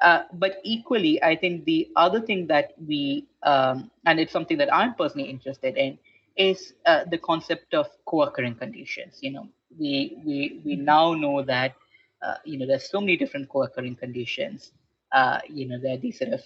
Uh, 0.00 0.24
but 0.34 0.56
equally, 0.64 1.22
I 1.22 1.36
think 1.36 1.64
the 1.64 1.88
other 1.96 2.20
thing 2.20 2.46
that 2.48 2.72
we, 2.86 3.26
um, 3.42 3.90
and 4.04 4.18
it's 4.20 4.32
something 4.32 4.58
that 4.58 4.72
I'm 4.74 4.94
personally 4.94 5.30
interested 5.30 5.76
in, 5.76 5.98
is 6.36 6.74
uh, 6.86 7.04
the 7.10 7.18
concept 7.18 7.74
of 7.74 7.86
co-occurring 8.06 8.56
conditions. 8.56 9.18
You 9.20 9.30
know, 9.32 9.48
we 9.78 10.18
we 10.26 10.60
we 10.64 10.74
mm-hmm. 10.74 10.84
now 10.84 11.14
know 11.14 11.42
that 11.42 11.74
uh, 12.22 12.34
you 12.44 12.58
know 12.58 12.66
there's 12.66 12.90
so 12.90 13.00
many 13.00 13.16
different 13.16 13.48
co-occurring 13.48 13.96
conditions. 13.96 14.72
Uh, 15.12 15.38
you 15.48 15.68
know, 15.68 15.78
there 15.80 15.94
are 15.94 15.98
these 15.98 16.18
sort 16.18 16.32
of 16.32 16.40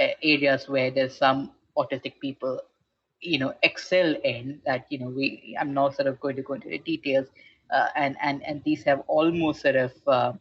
uh, 0.00 0.08
areas 0.22 0.68
where 0.68 0.90
there's 0.90 1.16
some 1.16 1.52
autistic 1.76 2.14
people, 2.20 2.60
you 3.24 3.38
know, 3.38 3.54
excel 3.62 4.14
in 4.24 4.60
that. 4.66 4.86
You 4.90 4.98
know, 5.00 5.08
we 5.08 5.56
I'm 5.60 5.74
not 5.74 5.94
sort 5.96 6.08
of 6.08 6.20
going 6.20 6.36
to 6.36 6.42
go 6.42 6.54
into 6.54 6.68
the 6.68 6.78
details, 6.78 7.28
uh, 7.72 7.88
and 7.96 8.16
and 8.22 8.42
and 8.46 8.62
these 8.64 8.82
have 8.84 9.02
almost 9.08 9.62
sort 9.62 9.76
of 9.76 9.92
uh, 10.06 10.32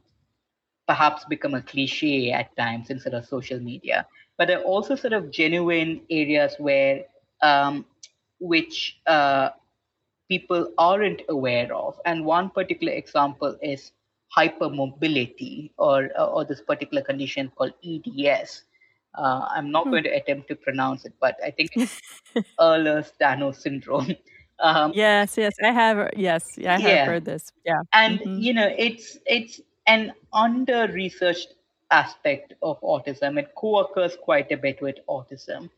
perhaps 0.88 1.26
become 1.26 1.54
a 1.54 1.62
cliche 1.62 2.32
at 2.32 2.56
times 2.58 2.90
in 2.90 3.00
sort 3.00 3.16
of 3.16 3.26
social 3.26 3.60
media. 3.60 4.06
But 4.38 4.48
there 4.48 4.60
are 4.60 4.64
also 4.64 4.96
sort 4.96 5.14
of 5.14 5.32
genuine 5.32 6.02
areas 6.10 6.56
where 6.60 7.06
um, 7.42 7.86
which 8.40 9.00
uh, 9.08 9.50
people 10.30 10.72
aren't 10.78 11.22
aware 11.30 11.74
of. 11.74 12.00
And 12.06 12.26
one 12.26 12.50
particular 12.50 12.94
example 12.94 13.58
is 13.62 13.92
hypermobility 14.36 15.72
or 15.78 16.10
or 16.20 16.44
this 16.46 16.62
particular 16.62 17.04
condition 17.04 17.52
called 17.56 17.74
EDS. 17.86 18.64
Uh, 19.16 19.48
I'm 19.50 19.72
not 19.72 19.86
hmm. 19.86 19.92
going 19.92 20.04
to 20.04 20.10
attempt 20.10 20.48
to 20.50 20.56
pronounce 20.56 21.06
it, 21.06 21.14
but 21.20 21.38
I 21.44 21.52
think 21.52 21.72
Ehlers-Danlos 22.60 23.56
syndrome. 23.56 24.16
Um, 24.60 24.94
yes, 24.96 25.36
yes, 25.36 25.54
I 25.62 25.72
have. 25.72 26.12
Yes, 26.16 26.58
I 26.60 26.74
have 26.74 26.82
yeah. 26.82 27.06
heard 27.06 27.26
this. 27.26 27.52
Yeah, 27.66 27.82
and 27.92 28.20
mm-hmm. 28.20 28.38
you 28.38 28.54
know, 28.54 28.70
it's 28.78 29.18
it's 29.26 29.60
an 29.88 30.14
under-researched 30.32 31.56
aspect 31.92 32.54
of 32.62 32.80
autism. 32.82 33.38
It 33.40 33.52
co-occurs 33.56 34.16
quite 34.16 34.52
a 34.52 34.56
bit 34.56 34.80
with 34.80 34.98
autism, 35.10 35.70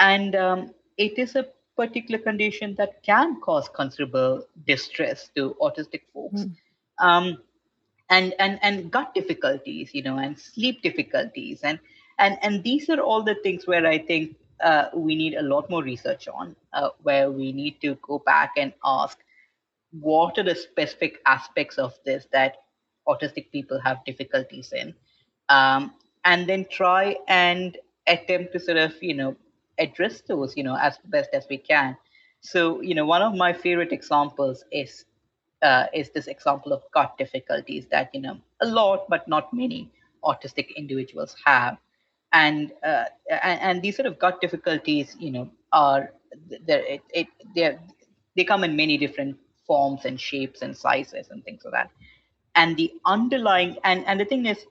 and 0.00 0.34
um, 0.34 0.74
it 0.96 1.18
is 1.18 1.36
a 1.36 1.46
particular 1.76 2.18
condition 2.18 2.74
that 2.76 3.02
can 3.02 3.40
cause 3.40 3.68
considerable 3.68 4.44
distress 4.66 5.28
to 5.36 5.54
autistic 5.60 6.02
folks. 6.12 6.42
Mm. 6.42 6.56
Um, 6.98 7.38
and, 8.10 8.34
and, 8.38 8.58
and 8.62 8.90
gut 8.90 9.14
difficulties, 9.14 9.94
you 9.94 10.02
know, 10.02 10.18
and 10.18 10.38
sleep 10.38 10.82
difficulties. 10.82 11.60
And, 11.62 11.78
and, 12.18 12.38
and 12.42 12.62
these 12.62 12.88
are 12.90 13.00
all 13.00 13.22
the 13.22 13.34
things 13.36 13.66
where 13.66 13.86
I 13.86 13.98
think 13.98 14.36
uh, 14.62 14.86
we 14.94 15.14
need 15.16 15.34
a 15.34 15.42
lot 15.42 15.68
more 15.70 15.82
research 15.82 16.28
on, 16.28 16.54
uh, 16.72 16.90
where 17.02 17.30
we 17.30 17.52
need 17.52 17.80
to 17.82 17.96
go 18.02 18.18
back 18.18 18.52
and 18.56 18.72
ask 18.84 19.18
what 20.00 20.38
are 20.38 20.42
the 20.44 20.54
specific 20.54 21.20
aspects 21.26 21.78
of 21.78 21.94
this 22.04 22.26
that 22.32 22.56
autistic 23.08 23.50
people 23.50 23.80
have 23.80 24.04
difficulties 24.04 24.72
in, 24.72 24.94
um, 25.48 25.92
and 26.24 26.48
then 26.48 26.64
try 26.70 27.16
and 27.28 27.76
attempt 28.06 28.52
to 28.52 28.60
sort 28.60 28.78
of 28.78 28.92
you 29.02 29.14
know 29.14 29.36
address 29.78 30.22
those 30.28 30.56
you 30.56 30.64
know 30.64 30.76
as 30.76 30.98
best 31.06 31.30
as 31.34 31.46
we 31.50 31.58
can. 31.58 31.96
So 32.40 32.80
you 32.80 32.94
know 32.94 33.06
one 33.06 33.22
of 33.22 33.34
my 33.34 33.52
favorite 33.52 33.92
examples 33.92 34.64
is 34.72 35.04
uh, 35.62 35.86
is 35.94 36.10
this 36.10 36.26
example 36.26 36.72
of 36.72 36.82
gut 36.94 37.16
difficulties 37.18 37.86
that 37.90 38.10
you 38.14 38.20
know 38.20 38.38
a 38.60 38.66
lot 38.66 39.08
but 39.08 39.26
not 39.28 39.52
many 39.52 39.90
autistic 40.24 40.74
individuals 40.76 41.36
have 41.44 41.76
and 42.32 42.72
uh, 42.82 43.04
and, 43.42 43.60
and, 43.60 43.82
these 43.82 43.96
sort 43.96 44.06
of 44.06 44.18
gut 44.18 44.40
difficulties 44.40 45.16
you 45.18 45.30
know 45.30 45.50
are 45.72 46.12
it, 46.50 47.02
it 47.12 47.26
they 47.54 47.78
they 48.36 48.44
come 48.44 48.64
in 48.64 48.74
many 48.76 48.96
different 48.96 49.36
forms 49.66 50.04
and 50.04 50.20
shapes 50.20 50.62
and 50.62 50.76
sizes 50.76 51.28
and 51.30 51.44
things 51.44 51.62
like 51.64 51.72
that 51.72 51.90
and 52.54 52.76
the 52.76 52.92
underlying 53.06 53.76
and 53.84 54.04
and 54.06 54.18
the 54.18 54.24
thing 54.24 54.46
is 54.46 54.66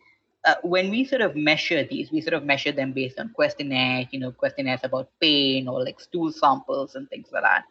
uh, 0.46 0.56
when 0.64 0.90
we 0.90 1.06
sort 1.06 1.22
of 1.22 1.36
measure 1.36 1.84
these 1.84 2.12
we 2.12 2.20
sort 2.20 2.34
of 2.34 2.44
measure 2.44 2.72
them 2.72 2.92
based 2.92 3.20
on 3.20 3.30
questionnaires 3.30 4.08
you 4.12 4.20
know 4.20 4.32
questionnaires 4.32 4.82
about 4.84 5.10
pain 5.20 5.68
or 5.68 5.84
like 5.84 6.00
stool 6.00 6.32
samples 6.32 6.96
and 6.96 7.10
things 7.10 7.28
like 7.32 7.44
that 7.44 7.64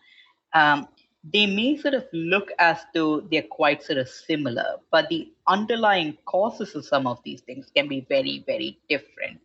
um, 0.53 0.89
they 1.25 1.47
may 1.47 1.77
sort 1.77 1.95
of 1.95 2.07
look 2.13 2.51
as 2.59 2.79
though 2.95 3.21
they're 3.21 3.43
quite 3.43 3.83
sort 3.83 3.99
of 3.99 4.09
similar, 4.09 4.77
but 4.91 5.09
the 5.09 5.31
underlying 5.47 6.17
causes 6.25 6.75
of 6.75 6.85
some 6.85 7.07
of 7.07 7.23
these 7.25 7.43
things 7.43 7.71
can 7.75 7.89
be 7.89 8.07
very, 8.09 8.43
very 8.47 8.79
different. 8.89 9.39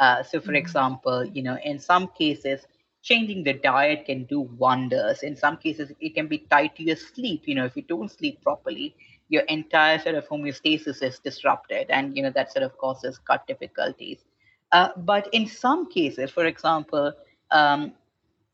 Uh, 0.00 0.22
so, 0.22 0.40
for 0.40 0.48
mm-hmm. 0.48 0.56
example, 0.56 1.24
you 1.26 1.42
know, 1.42 1.58
in 1.62 1.78
some 1.78 2.08
cases, 2.18 2.62
changing 3.02 3.44
the 3.44 3.52
diet 3.52 4.06
can 4.06 4.24
do 4.24 4.40
wonders. 4.40 5.22
In 5.22 5.36
some 5.36 5.58
cases, 5.58 5.92
it 6.00 6.14
can 6.14 6.26
be 6.26 6.38
tied 6.50 6.74
to 6.76 6.82
your 6.82 6.96
sleep. 6.96 7.42
You 7.46 7.54
know, 7.54 7.66
if 7.66 7.76
you 7.76 7.82
don't 7.82 8.10
sleep 8.10 8.42
properly, 8.42 8.96
your 9.28 9.42
entire 9.42 9.98
sort 9.98 10.16
of 10.16 10.26
homeostasis 10.26 11.02
is 11.02 11.18
disrupted, 11.18 11.90
and 11.90 12.16
you 12.16 12.22
know 12.22 12.30
that 12.30 12.50
sort 12.50 12.64
of 12.64 12.76
causes 12.78 13.18
gut 13.18 13.46
difficulties. 13.46 14.24
Uh, 14.72 14.88
but 14.96 15.28
in 15.32 15.46
some 15.46 15.90
cases, 15.90 16.30
for 16.30 16.46
example, 16.46 17.12
um, 17.50 17.92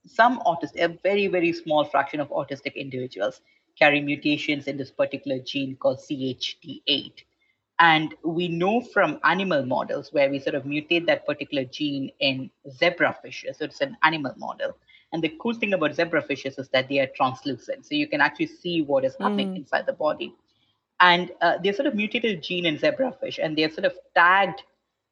some 0.06 0.40
autistic, 0.40 0.82
a 0.82 0.88
very, 1.02 1.28
very 1.28 1.52
small 1.52 1.84
fraction 1.84 2.20
of 2.20 2.28
autistic 2.30 2.74
individuals 2.74 3.40
carry 3.78 4.00
mutations 4.00 4.66
in 4.66 4.76
this 4.76 4.90
particular 4.90 5.38
gene 5.38 5.76
called 5.76 5.98
CHD8. 5.98 7.12
And 7.78 8.14
we 8.22 8.48
know 8.48 8.80
from 8.80 9.20
animal 9.24 9.66
models 9.66 10.12
where 10.12 10.30
we 10.30 10.38
sort 10.38 10.54
of 10.54 10.64
mutate 10.64 11.06
that 11.06 11.26
particular 11.26 11.64
gene 11.64 12.10
in 12.20 12.50
zebrafishes, 12.80 13.56
so 13.56 13.66
it's 13.66 13.82
an 13.82 13.96
animal 14.02 14.32
model. 14.38 14.76
And 15.12 15.22
the 15.22 15.34
cool 15.40 15.54
thing 15.54 15.72
about 15.72 15.92
zebrafishes 15.92 16.58
is 16.58 16.68
that 16.70 16.88
they 16.88 16.98
are 17.00 17.06
translucent. 17.06 17.86
So 17.86 17.94
you 17.94 18.06
can 18.06 18.20
actually 18.20 18.46
see 18.46 18.82
what 18.82 19.04
is 19.04 19.14
happening 19.20 19.52
mm. 19.52 19.56
inside 19.56 19.86
the 19.86 19.92
body. 19.92 20.34
And 21.00 21.30
uh, 21.42 21.58
they 21.62 21.72
sort 21.72 21.86
of 21.86 21.94
mutated 21.94 22.42
gene 22.42 22.66
in 22.66 22.78
zebrafish 22.78 23.38
and 23.42 23.56
they're 23.56 23.70
sort 23.70 23.84
of 23.84 23.92
tagged 24.14 24.62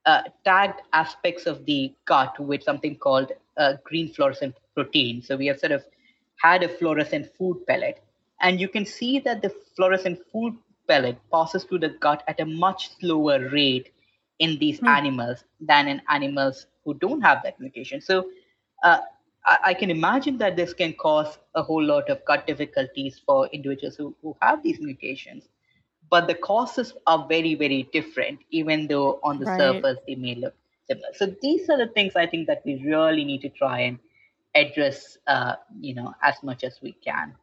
uh, 0.07 0.22
tagged 0.44 0.81
aspects 0.92 1.46
of 1.46 1.64
the 1.64 1.94
gut 2.05 2.38
with 2.38 2.62
something 2.62 2.96
called 2.96 3.33
uh, 3.57 3.74
green 3.85 4.12
fluorescent 4.12 4.55
protein. 4.74 5.22
So 5.22 5.37
we 5.37 5.46
have 5.46 5.59
sort 5.59 5.72
of 5.72 5.85
had 6.37 6.62
a 6.62 6.68
fluorescent 6.68 7.33
food 7.38 7.66
pellet. 7.66 8.03
And 8.40 8.61
you 8.61 8.68
can 8.68 8.85
see 8.85 9.18
that 9.20 9.40
the 9.40 9.50
fluorescent 9.77 10.18
food 10.31 10.55
pellet 10.88 11.18
passes 11.32 11.64
through 11.64 11.80
the 11.80 11.90
gut 12.00 12.22
at 12.28 12.40
a 12.40 12.46
much 12.46 12.90
slower 12.98 13.48
rate 13.50 13.90
in 14.38 14.58
these 14.58 14.80
mm. 14.80 14.88
animals 14.88 15.44
than 15.60 15.88
in 15.88 16.02
animals 16.08 16.66
who 16.84 16.94
don't 16.94 17.20
have 17.20 17.42
that 17.44 17.58
mutation. 17.60 18.00
So 18.00 18.28
uh, 18.82 18.98
I, 19.46 19.58
I, 19.66 19.74
can 19.74 19.90
imagine 19.90 20.38
that 20.38 20.56
this 20.56 20.74
can 20.74 20.92
cause 20.94 21.38
a 21.54 21.62
whole 21.62 21.82
lot 21.82 22.10
of 22.10 22.24
gut 22.24 22.46
difficulties 22.46 23.20
for 23.24 23.46
individuals 23.48 23.96
who, 23.96 24.14
who 24.22 24.36
have 24.42 24.62
these 24.62 24.80
mutations. 24.80 25.44
But 26.10 26.26
the 26.26 26.34
causes 26.34 26.92
are 27.06 27.26
very, 27.28 27.54
very 27.54 27.88
different, 27.92 28.40
even 28.50 28.86
though 28.86 29.20
on 29.22 29.38
the 29.38 29.46
right. 29.46 29.58
surface 29.58 29.98
they 30.06 30.16
may 30.16 30.34
look 30.34 30.54
similar. 30.86 31.08
So 31.14 31.34
these 31.40 31.68
are 31.70 31.78
the 31.78 31.88
things 31.92 32.14
I 32.16 32.26
think 32.26 32.46
that 32.48 32.62
we 32.64 32.82
really 32.84 33.24
need 33.24 33.40
to 33.42 33.48
try 33.48 33.80
and 33.80 33.98
address 34.54 35.18
uh, 35.26 35.56
you 35.80 35.94
know 35.94 36.14
as 36.22 36.36
much 36.42 36.64
as 36.64 36.78
we 36.82 36.92
can 37.04 37.34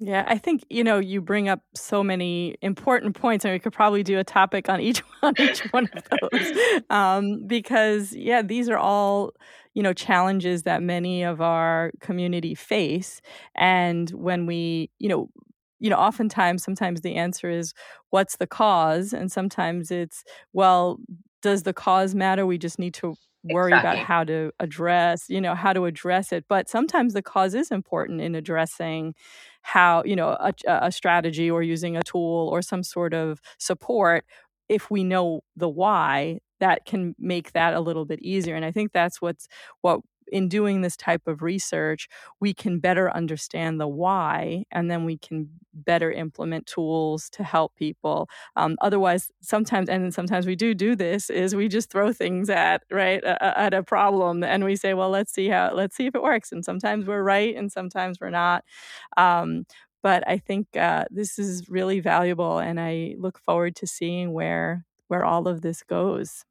yeah, 0.00 0.24
I 0.26 0.38
think 0.38 0.64
you 0.70 0.82
know 0.82 0.98
you 0.98 1.20
bring 1.20 1.48
up 1.48 1.60
so 1.74 2.02
many 2.02 2.56
important 2.62 3.14
points, 3.14 3.44
and 3.44 3.52
we 3.52 3.58
could 3.58 3.72
probably 3.72 4.02
do 4.02 4.18
a 4.18 4.24
topic 4.24 4.68
on 4.68 4.80
each 4.80 5.02
on 5.22 5.34
each 5.38 5.60
one 5.72 5.88
of 5.92 6.04
those, 6.20 6.82
um, 6.90 7.46
because 7.46 8.14
yeah, 8.14 8.42
these 8.42 8.68
are 8.68 8.78
all 8.78 9.32
you 9.74 9.82
know 9.82 9.92
challenges 9.92 10.62
that 10.62 10.82
many 10.82 11.22
of 11.22 11.40
our 11.40 11.92
community 12.00 12.54
face, 12.54 13.20
and 13.54 14.10
when 14.10 14.46
we 14.46 14.90
you 14.98 15.08
know 15.08 15.28
you 15.78 15.90
know 15.90 15.96
oftentimes 15.96 16.64
sometimes 16.64 17.02
the 17.02 17.16
answer 17.16 17.50
is 17.50 17.74
what's 18.10 18.36
the 18.36 18.46
cause, 18.46 19.12
and 19.12 19.30
sometimes 19.30 19.90
it's 19.90 20.24
well 20.52 20.98
does 21.42 21.64
the 21.64 21.72
cause 21.74 22.14
matter? 22.14 22.46
We 22.46 22.56
just 22.56 22.78
need 22.78 22.94
to 22.94 23.14
worry 23.44 23.72
exactly. 23.72 23.90
about 23.90 24.06
how 24.06 24.22
to 24.22 24.52
address 24.60 25.24
you 25.28 25.40
know 25.40 25.54
how 25.54 25.72
to 25.72 25.84
address 25.84 26.32
it 26.32 26.44
but 26.48 26.68
sometimes 26.68 27.12
the 27.12 27.22
cause 27.22 27.54
is 27.54 27.72
important 27.72 28.20
in 28.20 28.36
addressing 28.36 29.14
how 29.62 30.02
you 30.04 30.16
know 30.16 30.30
a, 30.30 30.52
a, 30.66 30.92
strategy 30.92 31.50
or 31.50 31.62
using 31.62 31.96
a 31.96 32.02
tool 32.02 32.48
or 32.52 32.62
some 32.62 32.82
sort 32.82 33.14
of 33.14 33.40
support 33.58 34.24
if 34.68 34.90
we 34.90 35.04
know 35.04 35.40
the 35.56 35.68
why 35.68 36.38
that 36.60 36.84
can 36.84 37.14
make 37.18 37.52
that 37.52 37.74
a 37.74 37.80
little 37.80 38.04
bit 38.04 38.20
easier 38.20 38.54
and 38.54 38.64
i 38.64 38.70
think 38.70 38.92
that's 38.92 39.20
what's 39.22 39.46
what 39.80 40.00
in 40.32 40.48
doing 40.48 40.80
this 40.80 40.96
type 40.96 41.26
of 41.26 41.42
research, 41.42 42.08
we 42.40 42.54
can 42.54 42.80
better 42.80 43.10
understand 43.12 43.80
the 43.80 43.88
why, 43.88 44.64
and 44.72 44.90
then 44.90 45.04
we 45.04 45.18
can 45.18 45.48
better 45.74 46.10
implement 46.12 46.66
tools 46.66 47.30
to 47.30 47.44
help 47.44 47.74
people. 47.76 48.28
Um, 48.56 48.76
otherwise, 48.80 49.30
sometimes, 49.42 49.88
and 49.88 50.12
sometimes 50.14 50.46
we 50.46 50.56
do 50.56 50.74
do 50.74 50.96
this, 50.96 51.30
is 51.30 51.54
we 51.54 51.68
just 51.68 51.90
throw 51.90 52.12
things 52.12 52.50
at 52.50 52.82
right 52.90 53.22
at 53.24 53.74
a 53.74 53.82
problem, 53.82 54.42
and 54.44 54.64
we 54.64 54.76
say, 54.76 54.94
well, 54.94 55.10
let's 55.10 55.32
see 55.32 55.48
how, 55.48 55.72
let's 55.74 55.96
see 55.96 56.06
if 56.06 56.14
it 56.14 56.22
works. 56.22 56.52
And 56.52 56.64
sometimes 56.64 57.06
we're 57.06 57.22
right, 57.22 57.54
and 57.56 57.70
sometimes 57.70 58.18
we're 58.20 58.30
not. 58.30 58.64
Um, 59.16 59.66
but 60.02 60.26
I 60.26 60.38
think 60.38 60.76
uh, 60.76 61.04
this 61.10 61.38
is 61.38 61.68
really 61.68 62.00
valuable, 62.00 62.58
and 62.58 62.80
I 62.80 63.14
look 63.18 63.38
forward 63.38 63.76
to 63.76 63.86
seeing 63.86 64.32
where 64.32 64.84
where 65.08 65.24
all 65.24 65.46
of 65.46 65.60
this 65.60 65.82
goes. 65.82 66.44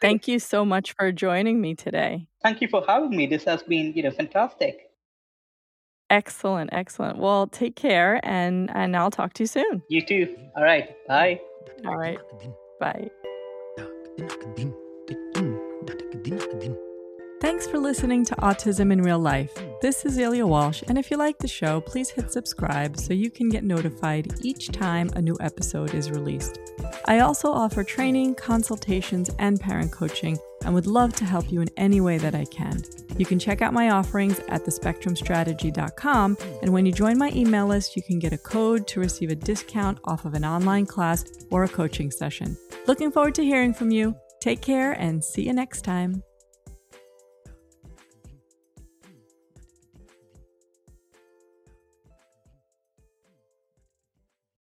Thank 0.00 0.28
you 0.28 0.38
so 0.38 0.64
much 0.64 0.94
for 0.98 1.12
joining 1.12 1.60
me 1.60 1.74
today. 1.74 2.26
Thank 2.42 2.60
you 2.60 2.68
for 2.68 2.84
having 2.86 3.16
me. 3.16 3.26
This 3.26 3.44
has 3.44 3.62
been, 3.62 3.92
you 3.94 4.02
know, 4.02 4.10
fantastic. 4.10 4.90
Excellent, 6.08 6.70
excellent. 6.72 7.18
Well, 7.18 7.48
take 7.48 7.74
care 7.74 8.20
and 8.22 8.70
and 8.70 8.96
I'll 8.96 9.10
talk 9.10 9.32
to 9.34 9.42
you 9.42 9.48
soon. 9.48 9.82
You 9.88 10.02
too. 10.02 10.36
All 10.56 10.62
right. 10.62 10.94
Bye. 11.08 11.40
All 11.84 11.96
right. 11.96 12.18
Bye. 12.78 13.10
Thanks 17.38 17.66
for 17.66 17.78
listening 17.78 18.24
to 18.24 18.34
Autism 18.36 18.90
in 18.90 19.02
Real 19.02 19.18
Life. 19.18 19.52
This 19.82 20.06
is 20.06 20.16
Ilya 20.16 20.46
Walsh, 20.46 20.82
and 20.88 20.96
if 20.96 21.10
you 21.10 21.18
like 21.18 21.36
the 21.36 21.46
show, 21.46 21.82
please 21.82 22.08
hit 22.08 22.32
subscribe 22.32 22.96
so 22.96 23.12
you 23.12 23.30
can 23.30 23.50
get 23.50 23.62
notified 23.62 24.32
each 24.40 24.68
time 24.68 25.10
a 25.14 25.20
new 25.20 25.36
episode 25.40 25.92
is 25.92 26.10
released. 26.10 26.58
I 27.04 27.18
also 27.18 27.52
offer 27.52 27.84
training, 27.84 28.36
consultations, 28.36 29.30
and 29.38 29.60
parent 29.60 29.92
coaching, 29.92 30.38
and 30.64 30.72
would 30.72 30.86
love 30.86 31.12
to 31.16 31.26
help 31.26 31.52
you 31.52 31.60
in 31.60 31.68
any 31.76 32.00
way 32.00 32.16
that 32.16 32.34
I 32.34 32.46
can. 32.46 32.82
You 33.18 33.26
can 33.26 33.38
check 33.38 33.60
out 33.60 33.74
my 33.74 33.90
offerings 33.90 34.40
at 34.48 34.64
thespectrumstrategy.com, 34.64 36.38
and 36.62 36.72
when 36.72 36.86
you 36.86 36.92
join 36.92 37.18
my 37.18 37.30
email 37.34 37.66
list, 37.66 37.96
you 37.96 38.02
can 38.02 38.18
get 38.18 38.32
a 38.32 38.38
code 38.38 38.86
to 38.88 39.00
receive 39.00 39.28
a 39.28 39.36
discount 39.36 39.98
off 40.06 40.24
of 40.24 40.32
an 40.32 40.44
online 40.46 40.86
class 40.86 41.22
or 41.50 41.64
a 41.64 41.68
coaching 41.68 42.10
session. 42.10 42.56
Looking 42.86 43.12
forward 43.12 43.34
to 43.34 43.44
hearing 43.44 43.74
from 43.74 43.90
you. 43.90 44.16
Take 44.40 44.62
care 44.62 44.92
and 44.92 45.22
see 45.22 45.42
you 45.42 45.52
next 45.52 45.82
time. 45.82 46.22